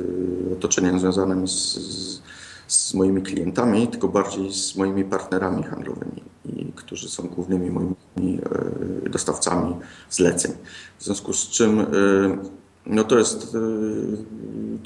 y, 0.00 0.52
otoczeniem 0.52 1.00
związanym 1.00 1.48
z, 1.48 1.52
z, 1.52 2.22
z 2.68 2.94
moimi 2.94 3.22
klientami, 3.22 3.88
tylko 3.88 4.08
bardziej 4.08 4.52
z 4.52 4.76
moimi 4.76 5.04
partnerami 5.04 5.62
handlowymi, 5.62 6.22
i, 6.46 6.72
którzy 6.74 7.08
są 7.08 7.22
głównymi 7.22 7.70
moimi 7.70 8.38
dostawcami 9.10 9.76
zleceń. 10.10 10.52
W 10.98 11.04
związku 11.04 11.32
z 11.32 11.48
czym 11.48 11.86
no 12.86 13.04
to 13.04 13.18
jest 13.18 13.54
y, 13.54 13.58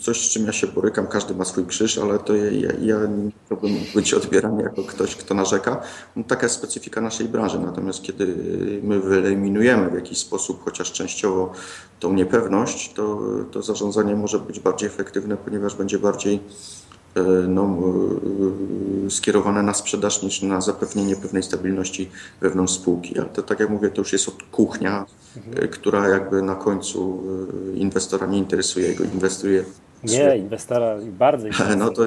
coś, 0.00 0.20
z 0.20 0.32
czym 0.32 0.46
ja 0.46 0.52
się 0.52 0.66
borykam. 0.66 1.06
Każdy 1.06 1.34
ma 1.34 1.44
swój 1.44 1.66
krzyż, 1.66 1.98
ale 1.98 2.18
to 2.18 2.36
ja, 2.36 2.70
ja 2.80 2.96
nie 3.06 3.30
chciałbym 3.46 3.72
być 3.94 4.14
odbierany 4.14 4.62
jako 4.62 4.84
ktoś, 4.84 5.16
kto 5.16 5.34
narzeka. 5.34 5.80
No, 6.16 6.24
taka 6.24 6.46
jest 6.46 6.54
specyfika 6.54 7.00
naszej 7.00 7.28
branży. 7.28 7.58
Natomiast 7.58 8.02
kiedy 8.02 8.34
my 8.82 9.00
wyeliminujemy 9.00 9.90
w 9.90 9.94
jakiś 9.94 10.18
sposób, 10.18 10.64
chociaż 10.64 10.92
częściowo, 10.92 11.52
tą 12.00 12.12
niepewność, 12.12 12.92
to, 12.92 13.20
to 13.50 13.62
zarządzanie 13.62 14.16
może 14.16 14.38
być 14.38 14.60
bardziej 14.60 14.86
efektywne, 14.88 15.36
ponieważ 15.36 15.74
będzie 15.74 15.98
bardziej 15.98 16.40
no, 17.48 17.78
e, 19.06 19.10
skierowane 19.10 19.62
na 19.62 19.74
sprzedaż 19.74 20.22
niż 20.22 20.42
na 20.42 20.60
zapewnienie 20.60 21.16
pewnej 21.16 21.42
stabilności 21.42 22.10
wewnątrz 22.40 22.72
spółki. 22.72 23.18
Ale 23.18 23.28
to 23.28 23.42
tak 23.42 23.60
jak 23.60 23.70
mówię, 23.70 23.90
to 23.90 24.00
już 24.00 24.12
jest 24.12 24.30
kuchnia, 24.52 25.06
mhm. 25.36 25.68
która 25.68 26.08
jakby 26.08 26.42
na 26.42 26.54
końcu 26.54 27.22
inwestora 27.74 28.26
nie 28.26 28.38
interesuje, 28.38 28.94
go 28.94 29.04
inwestuje. 29.04 29.64
Nie, 30.04 30.36
inwestora 30.36 30.96
bardzo 31.02 31.46
interesuje. 31.46 31.76
No 31.84 31.90
to, 31.90 32.06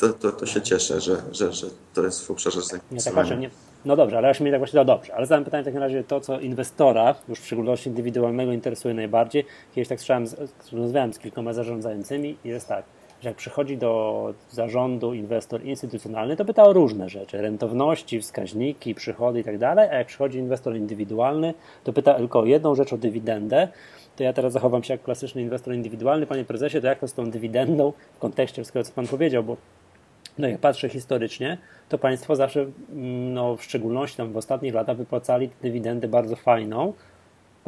to, 0.00 0.08
to, 0.12 0.32
to, 0.32 0.46
się 0.46 0.62
cieszę, 0.62 1.00
że, 1.00 1.22
że, 1.32 1.52
że 1.52 1.66
to 1.94 2.04
jest 2.04 2.26
w 2.26 2.30
obszarze 2.30 2.62
zainteresowania. 2.62 3.34
Nie, 3.36 3.48
tak 3.48 3.58
no 3.84 3.96
dobrze, 3.96 4.18
ale 4.18 4.28
ja 4.28 4.34
się 4.34 4.44
mi 4.44 4.50
tak 4.50 4.60
właśnie, 4.60 4.76
no 4.76 4.84
dobrze, 4.84 5.14
ale 5.14 5.26
zadam 5.26 5.44
pytanie 5.44 5.62
w 5.62 5.66
takim 5.66 5.80
razie 5.80 6.04
to, 6.04 6.20
co 6.20 6.40
inwestora, 6.40 7.14
już 7.28 7.38
w 7.38 7.46
szczególności 7.46 7.88
indywidualnego, 7.88 8.52
interesuje 8.52 8.94
najbardziej. 8.94 9.44
Kiedyś 9.74 9.88
tak 9.88 9.98
słyszałem, 9.98 10.26
rozmawiałem 10.72 11.12
z 11.12 11.18
kilkoma 11.18 11.52
zarządzającymi 11.52 12.36
i 12.44 12.48
jest 12.48 12.68
tak, 12.68 12.84
że 13.22 13.28
jak 13.28 13.36
przychodzi 13.36 13.76
do 13.76 14.34
zarządu 14.50 15.14
inwestor 15.14 15.64
instytucjonalny, 15.64 16.36
to 16.36 16.44
pyta 16.44 16.64
o 16.64 16.72
różne 16.72 17.08
rzeczy, 17.08 17.42
rentowności, 17.42 18.20
wskaźniki, 18.20 18.94
przychody 18.94 19.40
i 19.40 19.44
tak 19.44 19.62
a 19.62 19.84
jak 19.84 20.06
przychodzi 20.06 20.38
inwestor 20.38 20.76
indywidualny, 20.76 21.54
to 21.84 21.92
pyta 21.92 22.14
tylko 22.14 22.40
o 22.40 22.44
jedną 22.44 22.74
rzecz, 22.74 22.92
o 22.92 22.98
dywidendę, 22.98 23.68
to 24.16 24.24
ja 24.24 24.32
teraz 24.32 24.52
zachowam 24.52 24.82
się 24.82 24.94
jak 24.94 25.02
klasyczny 25.02 25.42
inwestor 25.42 25.74
indywidualny, 25.74 26.26
panie 26.26 26.44
prezesie, 26.44 26.80
to 26.80 26.86
jak 26.86 26.98
to 26.98 27.08
z 27.08 27.14
tą 27.14 27.30
dywidendą 27.30 27.92
w 28.16 28.18
kontekście 28.18 28.62
wszystkiego, 28.62 28.84
co 28.84 28.92
pan 28.92 29.06
powiedział, 29.06 29.44
bo 29.44 29.56
no 30.38 30.48
jak 30.48 30.60
patrzę 30.60 30.88
historycznie, 30.88 31.58
to 31.88 31.98
państwo 31.98 32.36
zawsze, 32.36 32.60
mm, 32.60 33.34
no 33.34 33.56
w 33.56 33.62
szczególności 33.62 34.16
tam 34.16 34.32
w 34.32 34.36
ostatnich 34.36 34.74
latach 34.74 34.96
wypłacali 34.96 35.50
dywidendę 35.62 36.08
bardzo 36.08 36.36
fajną, 36.36 36.92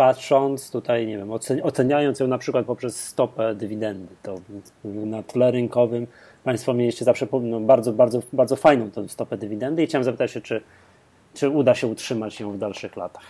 patrząc 0.00 0.70
tutaj, 0.70 1.06
nie 1.06 1.18
wiem, 1.18 1.30
oceniając 1.62 2.20
ją 2.20 2.26
na 2.26 2.38
przykład 2.38 2.66
poprzez 2.66 3.04
stopę 3.04 3.54
dywidendy, 3.54 4.14
to 4.22 4.40
na 4.84 5.22
tle 5.22 5.50
rynkowym 5.50 6.06
Państwo 6.44 6.74
mieliście 6.74 7.04
zawsze 7.04 7.26
no, 7.42 7.60
bardzo, 7.60 7.92
bardzo, 7.92 8.22
bardzo 8.32 8.56
fajną 8.56 8.90
tą 8.90 9.08
stopę 9.08 9.36
dywidendy 9.36 9.82
i 9.82 9.86
chciałem 9.86 10.04
zapytać 10.04 10.30
się, 10.30 10.40
czy, 10.40 10.60
czy 11.34 11.50
uda 11.50 11.74
się 11.74 11.86
utrzymać 11.86 12.40
ją 12.40 12.52
w 12.52 12.58
dalszych 12.58 12.96
latach? 12.96 13.22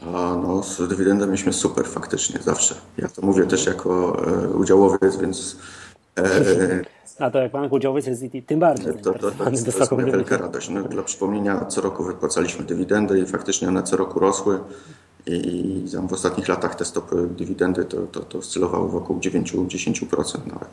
A 0.00 0.36
no, 0.42 0.62
z 0.62 0.88
dywidendą 0.88 1.26
mieliśmy 1.26 1.52
super 1.52 1.86
faktycznie, 1.86 2.40
zawsze. 2.42 2.74
Ja 2.98 3.08
to 3.08 3.22
mówię 3.22 3.46
też 3.46 3.66
jako 3.66 4.22
e, 4.26 4.48
udziałowiec, 4.48 5.16
więc... 5.16 5.56
E, 6.18 6.22
A 7.18 7.30
to 7.30 7.38
jak 7.38 7.52
pan 7.52 7.68
udziałowiec 7.70 8.06
jest 8.06 8.22
tym 8.46 8.60
bardziej. 8.60 8.94
To, 8.94 9.12
to, 9.12 9.18
to, 9.18 9.30
to 9.30 9.50
jest 9.50 9.92
moja 9.92 10.06
wielka 10.06 10.36
radość. 10.36 10.68
No, 10.68 10.82
dla 10.82 11.02
przypomnienia, 11.02 11.64
co 11.64 11.80
roku 11.80 12.04
wypłacaliśmy 12.04 12.64
dywidendy 12.64 13.18
i 13.18 13.26
faktycznie 13.26 13.68
one 13.68 13.82
co 13.82 13.96
roku 13.96 14.20
rosły 14.20 14.58
i 15.26 15.84
w 16.08 16.12
ostatnich 16.12 16.48
latach 16.48 16.74
te 16.74 16.84
stopy 16.84 17.28
dywidendy 17.38 17.84
to, 17.84 17.96
to, 18.02 18.20
to 18.20 18.38
oscylowały 18.38 18.90
wokół 18.90 19.18
9-10% 19.18 20.46
nawet. 20.46 20.68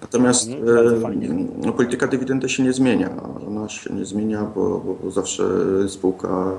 Natomiast 0.00 0.48
mm, 0.48 1.48
no, 1.64 1.72
polityka 1.72 2.06
dywidendy 2.06 2.48
się 2.48 2.62
nie 2.62 2.72
zmienia. 2.72 3.10
Ona 3.48 3.68
się 3.68 3.94
nie 3.94 4.04
zmienia, 4.04 4.44
bo, 4.54 4.96
bo 5.02 5.10
zawsze 5.10 5.44
spółka 5.88 6.52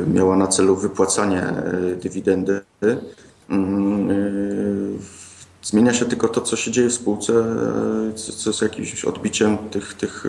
y, 0.00 0.06
miała 0.06 0.36
na 0.36 0.46
celu 0.46 0.76
wypłacanie 0.76 1.52
y, 1.92 1.96
dywidendy. 1.96 2.60
Mm, 3.50 4.10
y, 4.10 4.98
zmienia 5.62 5.94
się 5.94 6.04
tylko 6.04 6.28
to, 6.28 6.40
co 6.40 6.56
się 6.56 6.70
dzieje 6.70 6.88
w 6.88 6.92
spółce, 6.92 7.32
co 8.36 8.50
jest 8.50 8.62
jakimś 8.62 9.04
odbiciem 9.04 9.58
tych, 9.58 9.94
tych 9.94 10.26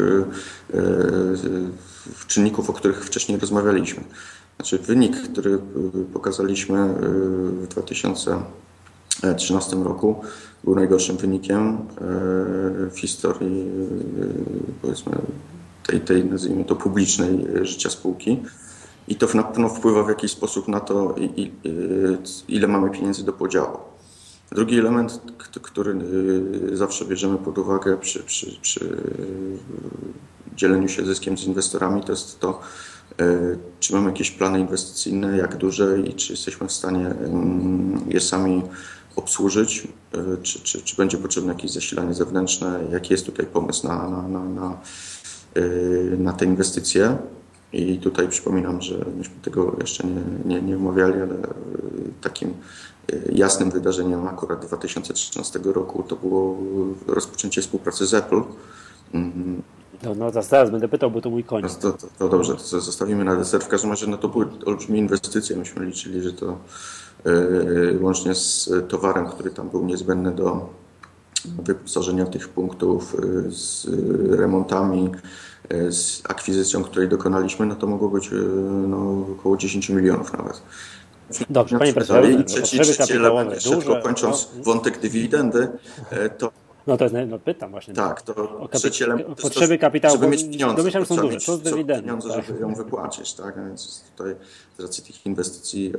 czynników, 2.28 2.70
o 2.70 2.74
których 2.74 3.06
wcześniej 3.06 3.40
rozmawialiśmy. 3.40 4.04
Znaczy 4.60 4.80
wynik, 4.80 5.22
który 5.22 5.60
pokazaliśmy 6.14 6.80
y, 6.80 6.84
w 7.52 7.68
2013 7.68 9.76
roku 9.76 10.22
był 10.64 10.76
najgorszym 10.76 11.18
wynikiem 11.18 11.78
y, 11.78 11.80
w 12.90 13.00
historii 13.00 13.62
y, 13.62 13.66
powiedzmy 14.82 15.12
tej, 15.88 16.02
tej 16.02 16.26
nazwijmy 16.26 16.66
to 16.66 16.76
publicznej 16.76 17.46
życia 17.62 17.90
spółki. 17.90 18.44
I 19.08 19.16
to 19.16 19.28
na 19.34 19.44
pewno 19.44 19.70
wpływa 19.70 20.04
w 20.04 20.10
jakiś 20.10 20.32
sposób 20.32 20.68
na 20.68 20.80
to, 20.80 21.16
ile 22.48 22.68
mamy 22.68 22.90
pieniędzy 22.90 23.26
do 23.26 23.34
podziału. 23.34 23.78
Drugi 24.52 24.80
element, 24.80 25.22
który 25.62 25.96
zawsze 26.74 27.06
bierzemy 27.06 27.38
pod 27.38 27.58
uwagę 27.58 27.98
przy, 27.98 28.24
przy, 28.24 28.60
przy 28.62 28.98
dzieleniu 30.56 30.88
się 30.88 31.06
zyskiem 31.06 31.38
z 31.38 31.44
inwestorami, 31.44 32.04
to 32.04 32.12
jest 32.12 32.40
to, 32.40 32.62
czy 33.80 33.94
mamy 33.94 34.10
jakieś 34.10 34.32
plany 34.32 34.60
inwestycyjne, 34.60 35.38
jak 35.38 35.58
duże 35.58 36.00
i 36.00 36.14
czy 36.14 36.34
jesteśmy 36.34 36.68
w 36.68 36.72
stanie 36.72 37.08
mm, 37.08 38.06
je 38.08 38.20
sami 38.20 38.64
obsłużyć, 39.16 39.88
e, 40.14 40.38
czy, 40.44 40.60
czy, 40.60 40.82
czy 40.82 40.96
będzie 40.96 41.18
potrzebne 41.18 41.54
jakieś 41.54 41.72
zasilanie 41.72 42.14
zewnętrzne, 42.14 42.80
jaki 42.92 43.14
jest 43.14 43.26
tutaj 43.26 43.46
pomysł 43.46 43.88
na, 43.88 44.10
na, 44.10 44.28
na, 44.28 44.44
na, 44.44 44.78
e, 45.56 45.62
na 46.18 46.34
te 46.34 46.46
inwestycje. 46.46 47.18
I 47.74 47.98
tutaj 47.98 48.28
przypominam, 48.28 48.82
że 48.82 49.06
myśmy 49.18 49.36
tego 49.42 49.76
jeszcze 49.82 50.08
nie, 50.08 50.22
nie, 50.46 50.62
nie 50.62 50.76
omawiali, 50.78 51.14
ale 51.14 51.38
takim 52.22 52.54
jasnym 53.32 53.72
wydarzeniem 53.72 54.28
akurat 54.28 54.66
2013 54.66 55.60
roku 55.64 56.04
to 56.04 56.16
było 56.16 56.58
rozpoczęcie 57.08 57.62
współpracy 57.62 58.08
z 58.08 58.14
Apple. 58.14 58.42
No, 60.04 60.16
no 60.16 60.32
zaraz 60.32 60.72
będę 60.72 60.88
pytał, 60.88 61.12
bo 61.12 61.22
to 61.22 61.30
mój 61.30 61.44
koniec. 61.44 61.78
To, 61.78 61.92
to, 61.92 62.08
to 62.20 62.30
dobrze, 62.30 62.56
to 62.56 62.82
zostawimy 62.82 63.24
na 63.24 63.36
deser. 63.36 63.62
W 63.62 63.68
każdym 63.68 63.90
razie 63.90 64.08
no, 64.08 64.18
to 64.18 64.28
były 64.28 64.48
olbrzymie 64.66 65.00
inwestycje. 65.00 65.56
Myśmy 65.56 65.86
liczyli, 65.86 66.22
że 66.22 66.34
to 66.34 66.58
yy, 67.26 68.00
łącznie 68.02 68.36
z 68.36 68.70
towarem, 68.90 69.28
który 69.28 69.52
tam 69.52 69.70
był 69.70 69.86
niezbędny 69.86 70.32
do 70.32 70.70
wyposażenia 71.46 72.26
tych 72.26 72.50
punktów, 72.50 73.16
z 73.50 73.88
remontami, 74.30 75.12
z 75.90 76.22
akwizycją, 76.30 76.84
której 76.84 77.10
dokonaliśmy, 77.10 77.66
no 77.66 77.76
to 77.76 77.88
mogło 77.88 78.10
być 78.10 78.30
no, 78.88 79.26
około 79.40 79.58
10 79.58 79.90
milionów 79.90 80.34
nawet. 80.34 80.62
Dobrze, 81.50 81.80
panie 81.80 81.94
profesorze, 81.94 82.32
I 82.32 82.46
trzeci, 82.46 82.80
trzeci 82.80 83.14
element, 83.14 83.52
jeszcze 83.52 83.76
duże, 83.76 84.02
kończąc 84.04 84.50
no, 84.58 84.64
wątek 84.64 85.00
dywidendy, 85.00 85.68
to 86.38 86.52
no 86.90 86.98
to 86.98 87.04
jest, 87.04 87.16
no 87.28 87.40
pytam 87.40 87.72
właśnie. 87.72 87.94
Tak, 87.94 88.22
to 88.22 88.68
trzeci 88.72 89.04
element, 89.04 89.42
potrzeby 89.42 89.78
kapitału, 89.78 90.16
żeby 90.16 90.28
mieć 90.28 90.44
pieniądze, 90.44 90.78
domyślam, 90.78 91.06
są 91.06 91.16
duże, 91.16 91.40
z 91.40 91.62
dywidendą. 91.62 92.04
pieniądze, 92.04 92.30
tak? 92.30 92.46
żeby 92.46 92.60
ją 92.60 92.76
wypłacić, 92.76 93.34
tak, 93.34 93.58
a 93.58 93.66
więc 93.66 94.04
tutaj 94.18 94.36
z 94.78 94.82
racji 94.82 95.04
tych 95.04 95.26
inwestycji, 95.26 95.94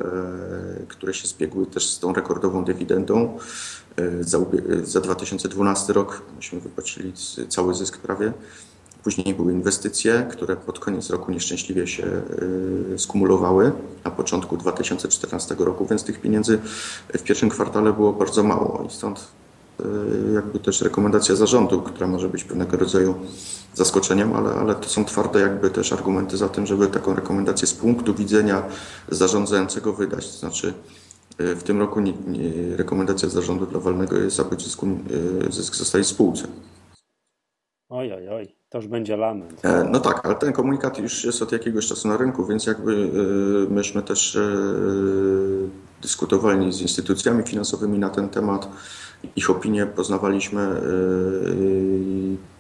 e, 0.83 0.87
które 0.89 1.15
się 1.15 1.29
zbiegły 1.29 1.67
też 1.67 1.91
z 1.91 1.99
tą 1.99 2.13
rekordową 2.13 2.65
dywidendą, 2.65 3.39
e, 3.97 4.25
za, 4.25 4.39
za 4.83 5.01
2012 5.01 5.93
rok 5.93 6.23
myśmy 6.37 6.61
wypłacili 6.61 7.13
cały 7.49 7.75
zysk 7.75 7.99
prawie, 7.99 8.33
Później 9.03 9.35
były 9.35 9.53
inwestycje, 9.53 10.27
które 10.31 10.57
pod 10.57 10.79
koniec 10.79 11.11
roku 11.11 11.33
nieszczęśliwie 11.33 11.87
się 11.87 12.07
y, 12.95 12.99
skumulowały 12.99 13.73
na 14.05 14.11
początku 14.11 14.57
2014 14.57 15.55
roku, 15.59 15.87
więc 15.87 16.05
tych 16.05 16.21
pieniędzy 16.21 16.59
w 17.09 17.23
pierwszym 17.23 17.49
kwartale 17.49 17.93
było 17.93 18.13
bardzo 18.13 18.43
mało 18.43 18.85
i 18.89 18.91
stąd 18.91 19.29
jakby 20.35 20.59
też 20.59 20.83
rekomendacja 20.83 21.37
zarządu, 21.37 21.83
która 21.83 22.07
może 22.07 22.29
być 22.29 22.45
pewnego 22.45 22.77
rodzaju 22.77 23.15
zaskoczeniem, 23.75 24.33
ale, 24.33 24.51
ale 24.51 24.75
to 24.75 24.89
są 24.89 25.05
twarde 25.05 25.41
jakby 25.41 25.71
też 25.71 25.93
argumenty 25.93 26.37
za 26.37 26.49
tym, 26.49 26.67
żeby 26.67 26.87
taką 26.87 27.15
rekomendację 27.15 27.69
z 27.69 27.75
punktu 27.75 28.15
widzenia 28.15 28.63
zarządzającego 29.09 29.93
wydać. 29.93 30.27
To 30.27 30.39
znaczy 30.39 30.75
y, 31.41 31.55
w 31.57 31.63
tym 31.63 31.79
roku 31.79 32.01
nie, 32.01 32.13
nie, 32.13 32.77
rekomendacja 32.77 33.29
zarządu 33.29 33.67
dla 33.67 33.81
walnego 33.81 34.17
jest, 34.17 34.41
aby 34.41 34.57
zysku, 34.57 34.87
zysk 35.51 35.75
zostaje 35.75 36.05
w 36.05 36.07
spółce. 36.07 36.47
Oj, 37.89 38.13
oj, 38.13 38.29
oj, 38.29 38.55
to 38.69 38.79
już 38.79 38.87
będzie 38.87 39.17
lament. 39.17 39.65
E, 39.65 39.89
no 39.91 40.01
tak, 40.01 40.27
ale 40.27 40.35
ten 40.35 40.53
komunikat 40.53 40.99
już 40.99 41.25
jest 41.25 41.43
od 41.43 41.53
jakiegoś 41.53 41.87
czasu 41.87 42.09
na 42.09 42.17
rynku, 42.17 42.47
więc 42.47 42.67
jakby 42.67 43.11
myśmy 43.71 44.03
też 44.03 44.37
e, 44.37 44.41
dyskutowali 46.03 46.73
z 46.73 46.81
instytucjami 46.81 47.43
finansowymi 47.43 47.99
na 47.99 48.11
ten 48.11 48.29
temat. 48.29 48.69
Ich 49.37 49.51
opinie 49.51 49.87
poznawaliśmy. 49.87 50.81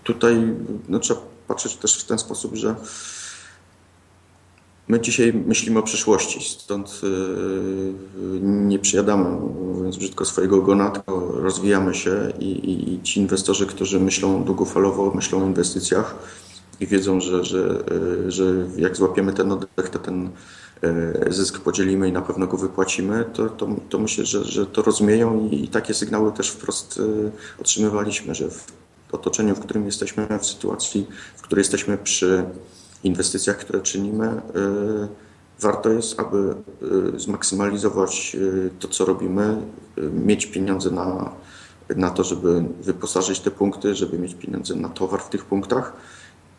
Tutaj 0.04 0.54
no, 0.88 0.98
trzeba 0.98 1.20
patrzeć 1.48 1.76
też 1.76 1.98
w 1.98 2.06
ten 2.06 2.18
sposób, 2.18 2.56
że 2.56 2.74
My 4.90 5.00
dzisiaj 5.00 5.32
myślimy 5.46 5.78
o 5.78 5.82
przyszłości, 5.82 6.40
stąd 6.58 7.00
y, 7.04 8.40
nie 8.42 8.78
przyjadamy, 8.78 9.30
mówiąc 9.74 9.96
brzydko, 9.96 10.24
swojego 10.24 10.56
ogona, 10.56 10.90
tylko 10.90 11.32
rozwijamy 11.32 11.94
się 11.94 12.32
i, 12.38 12.44
i, 12.44 12.94
i 12.94 13.02
ci 13.02 13.20
inwestorzy, 13.20 13.66
którzy 13.66 14.00
myślą 14.00 14.44
długofalowo, 14.44 15.12
myślą 15.14 15.42
o 15.42 15.46
inwestycjach 15.46 16.14
i 16.80 16.86
wiedzą, 16.86 17.20
że, 17.20 17.44
że, 17.44 17.84
y, 18.26 18.30
że 18.30 18.44
jak 18.76 18.96
złapiemy 18.96 19.32
ten 19.32 19.52
oddech, 19.52 19.88
to 19.90 19.98
ten 19.98 20.30
y, 21.28 21.32
zysk 21.32 21.60
podzielimy 21.60 22.08
i 22.08 22.12
na 22.12 22.22
pewno 22.22 22.46
go 22.46 22.56
wypłacimy, 22.56 23.24
to, 23.32 23.48
to, 23.48 23.68
to 23.88 23.98
myślę, 23.98 24.24
że, 24.24 24.44
że 24.44 24.66
to 24.66 24.82
rozumieją 24.82 25.48
i, 25.50 25.68
takie 25.68 25.94
sygnały 25.94 26.32
też 26.32 26.50
wprost 26.50 27.00
otrzymywaliśmy, 27.60 28.34
że 28.34 28.50
w 28.50 28.64
otoczeniu, 29.12 29.54
w 29.54 29.60
którym 29.60 29.86
jesteśmy, 29.86 30.38
w 30.38 30.46
sytuacji, 30.46 31.06
w 31.36 31.42
której 31.42 31.60
jesteśmy 31.60 31.98
przy 31.98 32.44
inwestycjach, 33.04 33.56
które 33.58 33.80
czynimy, 33.80 34.42
warto 35.60 35.90
jest, 35.90 36.20
aby 36.20 36.54
zmaksymalizować 37.16 38.36
to, 38.78 38.88
co 38.88 39.04
robimy, 39.04 39.56
mieć 40.12 40.46
pieniądze 40.46 40.90
na, 40.90 41.32
na 41.96 42.10
to, 42.10 42.24
żeby 42.24 42.64
wyposażyć 42.82 43.40
te 43.40 43.50
punkty, 43.50 43.94
żeby 43.94 44.18
mieć 44.18 44.34
pieniądze 44.34 44.74
na 44.74 44.88
towar 44.88 45.20
w 45.20 45.28
tych 45.28 45.44
punktach 45.44 45.92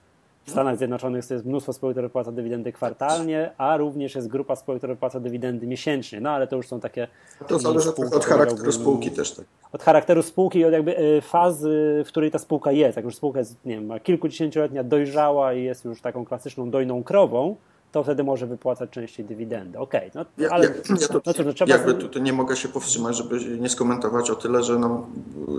w 0.46 0.50
Stanach 0.50 0.78
Zjednoczonych 0.78 1.30
jest 1.30 1.44
mnóstwo 1.44 1.72
spółek, 1.72 1.94
które 1.94 2.08
wypłaca 2.08 2.32
dywidendy 2.32 2.72
kwartalnie, 2.72 3.50
a 3.58 3.76
również 3.76 4.14
jest 4.14 4.28
grupa 4.28 4.56
spółek, 4.56 4.80
które 4.80 4.94
wypłaca 4.94 5.20
dywidendy 5.20 5.66
miesięcznie. 5.66 6.20
No 6.20 6.30
ale 6.30 6.46
to 6.46 6.56
już 6.56 6.68
są 6.68 6.80
takie. 6.80 7.08
To 7.46 7.58
zależy 7.58 7.88
spółki, 7.88 8.14
od 8.16 8.24
charakteru 8.24 8.72
spółki 8.72 9.10
też. 9.10 9.34
Tak. 9.34 9.44
Od 9.72 9.82
charakteru 9.82 10.22
spółki 10.22 10.58
i 10.58 10.64
od 10.64 10.72
jakby 10.72 10.98
y, 10.98 11.20
fazy, 11.20 12.02
w 12.06 12.08
której 12.08 12.30
ta 12.30 12.38
spółka 12.38 12.72
jest. 12.72 12.96
Jak 12.96 13.04
już 13.04 13.16
spółka 13.16 13.38
jest, 13.38 13.64
nie 13.64 13.74
wiem, 13.74 13.86
ma 13.86 14.00
kilkudziesięcioletnia, 14.00 14.84
dojrzała 14.84 15.54
i 15.54 15.62
jest 15.62 15.84
już 15.84 16.00
taką 16.00 16.24
klasyczną 16.24 16.70
dojną 16.70 17.04
krową, 17.04 17.56
to 17.92 18.02
wtedy 18.02 18.24
może 18.24 18.46
wypłacać 18.46 18.90
częściej 18.90 19.26
dywidendy. 19.26 19.78
Okej, 19.78 20.10
okay, 20.10 20.24
no, 20.38 20.48
ale 20.50 20.64
ja, 20.64 20.72
ja 21.00 21.08
to, 21.08 21.20
no, 21.26 21.34
cóż, 21.34 21.46
no, 21.46 21.52
trzeba... 21.52 21.72
Jakby 21.72 21.94
tutaj 21.94 22.22
nie 22.22 22.32
mogę 22.32 22.56
się 22.56 22.68
powstrzymać, 22.68 23.16
żeby 23.16 23.58
nie 23.58 23.68
skomentować 23.68 24.30
o 24.30 24.34
tyle, 24.34 24.62
że 24.62 24.78
no, 24.78 25.06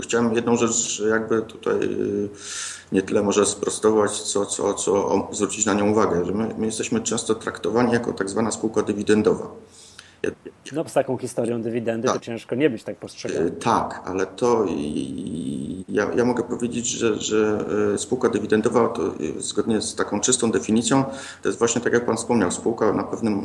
chciałem 0.03 0.33
jedną 0.33 0.55
rzecz 0.55 1.03
jakby 1.09 1.41
tutaj 1.41 1.75
y, 1.83 2.29
nie 2.91 3.01
tyle 3.01 3.23
może 3.23 3.45
sprostować, 3.45 4.21
co, 4.21 4.45
co, 4.45 4.73
co 4.73 5.27
zwrócić 5.31 5.65
na 5.65 5.73
nią 5.73 5.91
uwagę, 5.91 6.25
że 6.25 6.31
my, 6.31 6.55
my 6.57 6.65
jesteśmy 6.65 7.01
często 7.01 7.35
traktowani 7.35 7.93
jako 7.93 8.13
tak 8.13 8.29
zwana 8.29 8.51
spółka 8.51 8.81
dywidendowa. 8.81 9.47
No 10.73 10.83
z 10.87 10.93
taką 10.93 11.17
historią 11.17 11.61
dywidendy 11.61 12.07
tak. 12.07 12.17
to 12.17 12.23
ciężko 12.23 12.55
nie 12.55 12.69
być 12.69 12.83
tak 12.83 12.97
postrzegany. 12.97 13.51
Tak, 13.51 14.01
ale 14.05 14.25
to 14.25 14.65
ja, 15.89 16.07
ja 16.15 16.25
mogę 16.25 16.43
powiedzieć, 16.43 16.87
że, 16.87 17.19
że 17.19 17.65
e, 17.93 17.97
spółka 17.97 18.29
dywidendowa 18.29 18.87
to 18.87 19.13
zgodnie 19.37 19.81
z 19.81 19.95
taką 19.95 20.19
czystą 20.19 20.51
definicją 20.51 21.03
to 21.41 21.49
jest 21.49 21.59
właśnie 21.59 21.81
tak 21.81 21.93
jak 21.93 22.05
Pan 22.05 22.17
wspomniał, 22.17 22.51
spółka 22.51 22.93
na 22.93 23.03
pewnym 23.03 23.41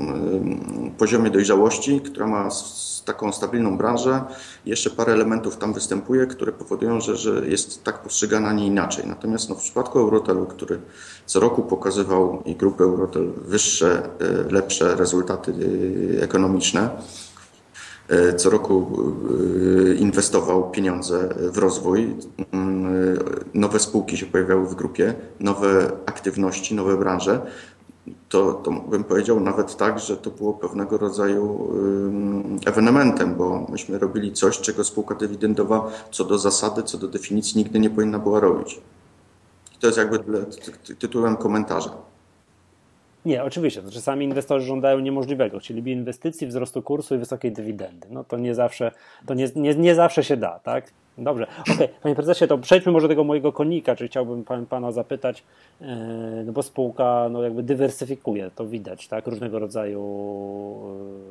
poziomie 0.99 1.31
dojrzałości, 1.31 2.01
która 2.01 2.27
ma 2.27 2.49
taką 3.05 3.33
stabilną 3.33 3.77
branżę. 3.77 4.25
Jeszcze 4.67 4.91
parę 4.91 5.13
elementów 5.13 5.57
tam 5.57 5.73
występuje, 5.73 6.27
które 6.27 6.53
powodują, 6.53 7.01
że, 7.01 7.17
że 7.17 7.49
jest 7.49 7.85
tak 7.85 7.99
postrzegana, 7.99 8.49
a 8.49 8.53
nie 8.53 8.67
inaczej. 8.67 9.07
Natomiast 9.07 9.49
no, 9.49 9.55
w 9.55 9.63
przypadku 9.63 9.99
Eurotelu, 9.99 10.47
który 10.47 10.81
co 11.27 11.41
roku 11.41 11.63
pokazywał 11.63 12.43
i 12.45 12.57
grupy 12.57 12.85
Eurotel 12.85 13.33
wyższe, 13.45 14.03
e, 14.03 14.53
lepsze 14.53 14.97
rezultaty 14.97 15.55
e, 16.19 16.23
ekonomiczne, 16.23 16.91
e, 18.09 18.35
co 18.35 18.51
roku 18.51 18.87
inwestował 19.99 20.71
pieniądze 20.71 21.35
w 21.53 21.59
rozwój. 21.59 22.17
Mm, 22.53 23.19
nowe 23.55 23.79
spółki 23.79 24.17
się 24.17 24.27
pojawiały 24.27 24.67
w 24.67 24.75
grupie, 24.75 25.15
nowe 25.41 25.93
aktywności, 26.07 26.75
nowe 26.75 26.97
branże 26.97 27.41
to, 28.29 28.53
to 28.53 28.71
bym 28.71 29.05
powiedział 29.05 29.41
nawet 29.41 29.77
tak, 29.77 29.99
że 29.99 30.17
to 30.17 30.31
było 30.31 30.53
pewnego 30.53 30.99
rodzaju 30.99 31.69
ewenementem, 32.67 33.35
bo 33.35 33.67
myśmy 33.69 33.99
robili 33.99 34.33
coś, 34.33 34.61
czego 34.61 34.85
spółka 34.85 35.15
dywidendowa 35.15 35.91
co 36.11 36.25
do 36.25 36.39
zasady, 36.39 36.83
co 36.83 36.99
do 36.99 37.09
definicji 37.09 37.59
nigdy 37.59 37.79
nie 37.79 37.91
powinna 37.91 38.19
była 38.19 38.41
robić. 38.41 38.81
To 39.83 39.87
jest 39.87 39.99
jakby 39.99 40.19
tytułem 40.99 41.37
komentarza. 41.37 41.91
Nie, 43.25 43.45
oczywiście. 43.45 43.83
To 43.83 43.91
czasami 43.91 44.25
inwestorzy 44.25 44.67
żądają 44.67 44.99
niemożliwego. 44.99 45.59
Chcieliby 45.59 45.91
inwestycji, 45.91 46.47
wzrostu 46.47 46.83
kursu 46.83 47.15
i 47.15 47.19
wysokiej 47.19 47.53
dywidendy. 47.53 48.07
No 48.11 48.25
to 48.25 48.39
nie 48.39 48.55
zawsze, 48.55 48.93
to 49.27 49.35
nie, 49.35 49.49
nie, 49.57 49.75
nie 49.75 49.95
zawsze 49.95 50.25
się 50.25 50.37
da, 50.37 50.59
tak? 50.59 50.93
Dobrze. 51.19 51.47
Okej, 51.61 51.75
okay. 51.75 51.89
panie 52.03 52.15
prezesie, 52.15 52.47
to 52.47 52.59
przejdźmy 52.59 52.93
może 52.93 53.09
do 53.09 53.13
tego 53.13 53.25
mojego 53.25 53.53
konika, 53.53 53.97
czy 53.97 54.09
chciałbym 54.09 54.45
pan, 54.45 54.67
pana 54.67 54.93
zapytać, 54.93 55.45
e, 55.81 56.43
no 56.47 56.53
bo 56.53 56.63
spółka 56.63 57.29
no 57.31 57.43
jakby 57.43 57.63
dywersyfikuje, 57.63 58.51
to 58.55 58.67
widać, 58.67 59.09
tak, 59.09 59.27
różnego 59.27 59.59
rodzaju 59.59 60.01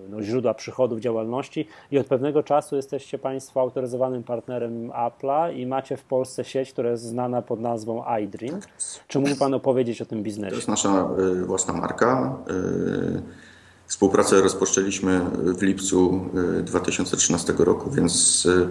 e, 0.07 0.09
no, 0.09 0.21
źródła 0.21 0.53
przychodów 0.53 0.99
działalności 0.99 1.67
i 1.91 1.99
od 1.99 2.07
pewnego 2.07 2.43
czasu 2.43 2.75
jesteście 2.75 3.19
państwo 3.19 3.61
autoryzowanym 3.61 4.23
partnerem 4.23 4.89
Apple'a 4.89 5.55
i 5.55 5.65
macie 5.65 5.97
w 5.97 6.03
Polsce 6.03 6.43
sieć, 6.43 6.73
która 6.73 6.89
jest 6.89 7.03
znana 7.03 7.41
pod 7.41 7.59
nazwą 7.59 8.03
iDream. 8.23 8.59
Czy 9.07 9.19
mógł 9.19 9.35
pan 9.35 9.53
opowiedzieć 9.53 10.01
o 10.01 10.05
tym 10.05 10.23
biznesie? 10.23 10.51
To 10.51 10.55
jest 10.55 10.67
nasza 10.67 11.09
y, 11.19 11.45
własna 11.45 11.73
marka. 11.73 12.37
Y 12.49 13.50
Współpracę 13.91 14.41
rozpoczęliśmy 14.41 15.21
w 15.57 15.61
lipcu 15.61 16.25
2013 16.63 17.53
y, 17.53 17.65
roku, 17.65 17.91
więc 17.91 18.45
y, 18.45 18.69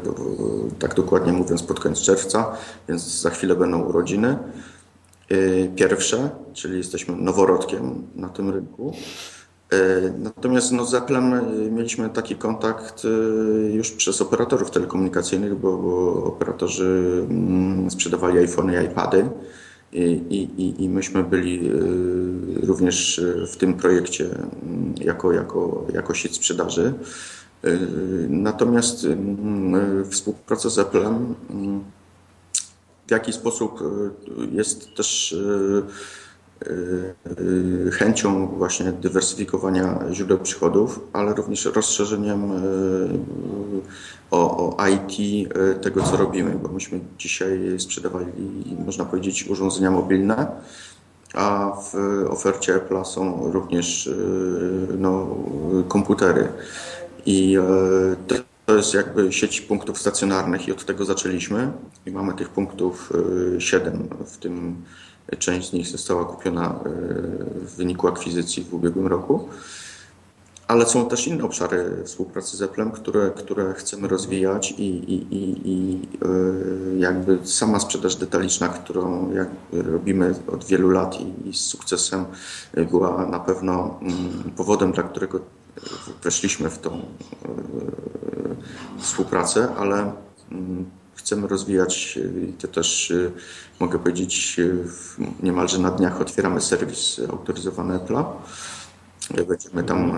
tak 0.79 0.95
dokładnie 0.95 1.33
mówiąc 1.33 1.63
pod 1.63 1.81
koniec 1.81 2.01
czerwca, 2.01 2.57
więc 2.89 3.21
za 3.21 3.31
chwilę 3.31 3.55
będą 3.55 3.83
urodziny. 3.83 4.39
Y, 5.33 5.71
pierwsze, 5.77 6.31
czyli 6.53 6.79
jesteśmy 6.79 7.17
noworodkiem 7.17 8.07
na 8.15 8.29
tym 8.29 8.51
rynku. 8.51 8.93
Natomiast 10.19 10.73
no, 10.73 10.85
z 10.85 10.95
Applem 10.95 11.41
mieliśmy 11.75 12.11
taki 12.11 12.37
kontakt 12.37 13.03
już 13.73 13.91
przez 13.91 14.21
operatorów 14.21 14.71
telekomunikacyjnych, 14.71 15.55
bo, 15.55 15.77
bo 15.77 16.25
operatorzy 16.25 17.27
mm, 17.31 17.91
sprzedawali 17.91 18.39
iPhony 18.39 18.83
i 18.83 18.87
iPady. 18.87 19.31
I, 19.93 20.49
i, 20.59 20.85
I 20.85 20.89
myśmy 20.89 21.25
byli 21.25 21.71
y, 21.71 22.67
również 22.67 23.21
w 23.53 23.57
tym 23.57 23.75
projekcie 23.75 24.25
mm, 24.25 24.95
jako, 25.01 25.33
jako, 25.33 25.87
jako 25.95 26.15
sieć 26.15 26.37
sprzedaży. 26.37 26.95
Y, 27.65 27.79
natomiast 28.29 29.05
mm, 29.05 30.11
współpraca 30.11 30.71
z 30.71 30.79
Applem 30.79 31.35
mm, 31.51 31.85
w 33.07 33.11
jaki 33.11 33.33
sposób 33.33 33.81
y, 33.81 33.85
jest 34.53 34.95
też 34.95 35.37
chęcią 37.93 38.47
właśnie 38.47 38.93
dywersyfikowania 38.93 39.99
źródeł 40.13 40.39
przychodów, 40.39 41.01
ale 41.13 41.35
również 41.35 41.65
rozszerzeniem 41.65 42.53
o, 44.31 44.77
o 44.77 44.87
IT 44.89 45.49
tego, 45.83 46.03
co 46.03 46.17
robimy, 46.17 46.51
bo 46.63 46.69
myśmy 46.69 47.01
dzisiaj 47.19 47.75
sprzedawali, 47.79 48.27
można 48.87 49.05
powiedzieć, 49.05 49.47
urządzenia 49.49 49.91
mobilne, 49.91 50.47
a 51.35 51.73
w 51.93 51.95
ofercie 52.31 52.75
Apple 52.75 53.05
są 53.05 53.53
również 53.53 54.11
no, 54.99 55.37
komputery. 55.89 56.49
I 57.27 57.57
to 58.67 58.77
jest 58.77 58.95
jakby 58.95 59.33
sieć 59.33 59.61
punktów 59.61 59.99
stacjonarnych 59.99 60.69
i 60.69 60.73
od 60.73 60.85
tego 60.85 61.05
zaczęliśmy. 61.05 61.73
I 62.07 62.11
mamy 62.11 62.35
tych 62.35 62.49
punktów 62.49 63.13
7, 63.59 64.09
w 64.27 64.37
tym 64.37 64.83
część 65.39 65.71
z 65.71 65.73
nich 65.73 65.89
została 65.89 66.25
kupiona 66.25 66.81
w 67.55 67.77
wyniku 67.77 68.09
akwizycji 68.09 68.65
w 68.65 68.75
ubiegłym 68.75 69.07
roku 69.07 69.49
ale 70.71 70.87
są 70.87 71.09
też 71.09 71.27
inne 71.27 71.45
obszary 71.45 72.03
współpracy 72.05 72.57
z 72.57 72.63
Applem, 72.63 72.91
które, 72.91 73.31
które 73.31 73.75
chcemy 73.75 74.09
rozwijać 74.09 74.71
i, 74.71 74.85
i, 74.85 75.35
i, 75.35 75.61
i 75.65 76.09
e, 76.23 76.99
jakby 76.99 77.39
sama 77.45 77.81
sprzedaż 77.81 78.17
detaliczna, 78.17 78.69
którą 78.69 79.33
robimy 79.73 80.35
od 80.53 80.65
wielu 80.65 80.91
lat 80.91 81.19
i, 81.21 81.53
z 81.53 81.61
sukcesem 81.61 82.25
była 82.91 83.27
na 83.27 83.41
pewno 83.41 83.99
mm, 84.03 84.53
powodem, 84.57 84.93
dla 84.93 85.03
którego 85.03 85.41
weszliśmy 86.23 86.71
w 86.71 86.79
tą 86.79 86.91
e, 86.91 87.03
współpracę, 88.99 89.69
ale 89.79 90.13
mm, 90.53 90.91
chcemy 91.21 91.49
rozwijać 91.49 92.19
i 92.49 92.53
to 92.53 92.69
też 92.69 93.11
e, 93.11 93.31
mogę 93.81 93.99
powiedzieć 93.99 94.61
niemalże 95.43 95.79
na 95.79 95.91
dniach 95.91 96.21
otwieramy 96.21 96.61
serwis 96.61 97.21
autoryzowany 97.31 97.99
Apple'a 97.99 98.25
Będziemy 99.49 99.83
tam 99.83 100.11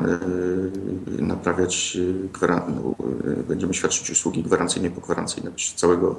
e, 1.18 1.22
naprawiać, 1.22 1.98
e, 2.42 2.48
no, 2.48 2.94
e, 3.32 3.42
będziemy 3.42 3.74
świadczyć 3.74 4.10
usługi 4.10 4.42
gwarancyjne 4.42 4.88
i 4.88 4.90
pogwarancyjne 4.90 5.50
całego 5.76 6.16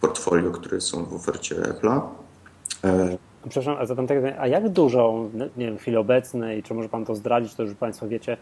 portfolio, 0.00 0.50
które 0.50 0.80
są 0.80 1.04
w 1.04 1.14
ofercie 1.14 1.54
Apple'a. 1.54 2.00
Przepraszam, 3.48 3.76
a 3.82 3.86
zatem 3.86 4.06
tak, 4.06 4.18
a 4.38 4.46
jak 4.46 4.68
dużo, 4.68 5.28
no, 5.34 5.44
nie 5.56 5.66
wiem, 5.66 5.78
w 5.78 5.80
chwili 5.80 5.96
obecnej, 5.96 6.62
czy 6.62 6.74
może 6.74 6.88
Pan 6.88 7.04
to 7.04 7.14
zdradzić, 7.14 7.54
to 7.54 7.62
już 7.62 7.74
Państwo 7.74 8.08
wiecie, 8.08 8.36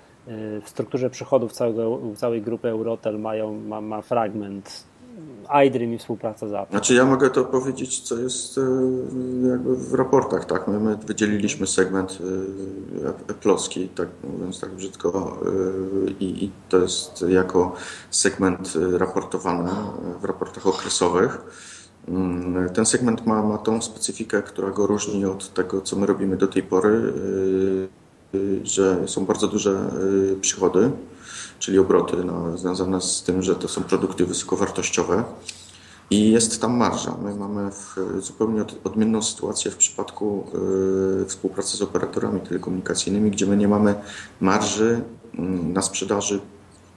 w 0.64 0.68
strukturze 0.68 1.10
przychodów 1.10 1.52
całego, 1.52 2.00
całej 2.16 2.42
grupy 2.42 2.68
Eurotel 2.68 3.18
mają, 3.18 3.60
ma, 3.60 3.80
ma 3.80 4.02
fragment 4.02 4.84
iDream 5.66 5.94
i 5.94 5.98
współpraca. 5.98 6.66
Znaczy 6.70 6.94
ja 6.94 7.04
mogę 7.04 7.30
to 7.30 7.44
powiedzieć, 7.44 8.00
co 8.00 8.18
jest 8.18 8.58
e, 8.58 8.60
jakby 9.48 9.76
w 9.76 9.94
raportach, 9.94 10.44
tak? 10.44 10.68
My, 10.68 10.80
my 10.80 10.96
wydzieliliśmy 10.96 11.66
segment 11.66 12.18
Apple'owski, 13.28 13.88
tak 13.94 14.08
mówiąc 14.32 14.60
tak 14.60 14.70
brzydko 14.70 15.38
e, 15.46 16.10
i, 16.10 16.44
i 16.44 16.50
to 16.68 16.78
jest 16.78 17.24
jako 17.28 17.72
segment 18.10 18.72
raportowany 18.92 19.70
w 20.20 20.24
raportach 20.24 20.66
okresowych. 20.66 21.40
Mm, 22.08 22.70
ten 22.70 22.86
segment 22.86 23.26
ma, 23.26 23.42
ma 23.42 23.58
tą 23.58 23.82
specyfikę, 23.82 24.42
która 24.42 24.70
go 24.70 24.86
różni 24.86 25.24
od 25.24 25.54
tego, 25.54 25.80
co 25.80 25.96
my 25.96 26.06
robimy 26.06 26.36
do 26.36 26.46
tej 26.46 26.62
pory, 26.62 27.12
e, 28.34 28.66
że 28.66 29.08
są 29.08 29.24
bardzo 29.24 29.48
duże 29.48 29.90
przychody 30.40 30.90
czyli 31.64 31.78
obroty 31.78 32.16
no, 32.24 32.58
związane 32.58 33.00
z 33.00 33.22
tym, 33.22 33.42
że 33.42 33.56
to 33.56 33.68
są 33.68 33.82
produkty 33.82 34.26
wysokowartościowe 34.26 35.24
i 36.10 36.30
jest 36.30 36.60
tam 36.60 36.76
marża. 36.76 37.16
My 37.22 37.34
mamy 37.34 37.70
zupełnie 38.18 38.64
odmienną 38.84 39.22
sytuację 39.22 39.70
w 39.70 39.76
przypadku 39.76 40.46
y, 41.22 41.26
współpracy 41.26 41.76
z 41.76 41.82
operatorami 41.82 42.40
telekomunikacyjnymi, 42.40 43.30
gdzie 43.30 43.46
my 43.46 43.56
nie 43.56 43.68
mamy 43.68 43.94
marży 44.40 45.02
y, 45.34 45.38
na 45.72 45.82
sprzedaży 45.82 46.40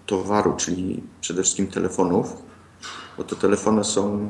towaru, 0.06 0.53
czyli 0.58 1.03
przede 1.21 1.43
wszystkim 1.43 1.67
telefonów, 1.67 2.34
bo 3.17 3.23
te 3.23 3.36
telefony 3.36 3.84
są 3.84 4.30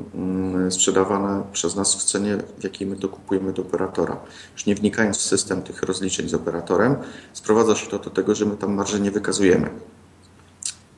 y, 0.67 0.71
sprzedawane 0.71 1.43
przez 1.52 1.76
nas 1.76 1.95
w 1.95 2.04
cenie, 2.04 2.38
w 2.60 2.63
jakiej 2.63 2.88
my 2.88 2.95
to 2.95 3.10
kupujemy 3.10 3.54
do 3.54 3.62
operatora. 3.62 4.17
Już 4.54 4.65
nie 4.65 4.76
wnikając 4.76 5.17
w 5.17 5.21
system 5.21 5.62
tych 5.62 5.84
rozliczeń 5.84 6.30
z 6.30 6.34
operatorem, 6.34 6.95
sprowadza 7.34 7.76
się 7.76 7.88
to 7.88 8.00
do 8.00 8.10
tego, 8.10 8.36
że 8.36 8.45
my 8.45 8.58
tam 8.58 8.73
marży 8.73 9.00
nie 9.00 9.12
wykazujemy. 9.12 9.69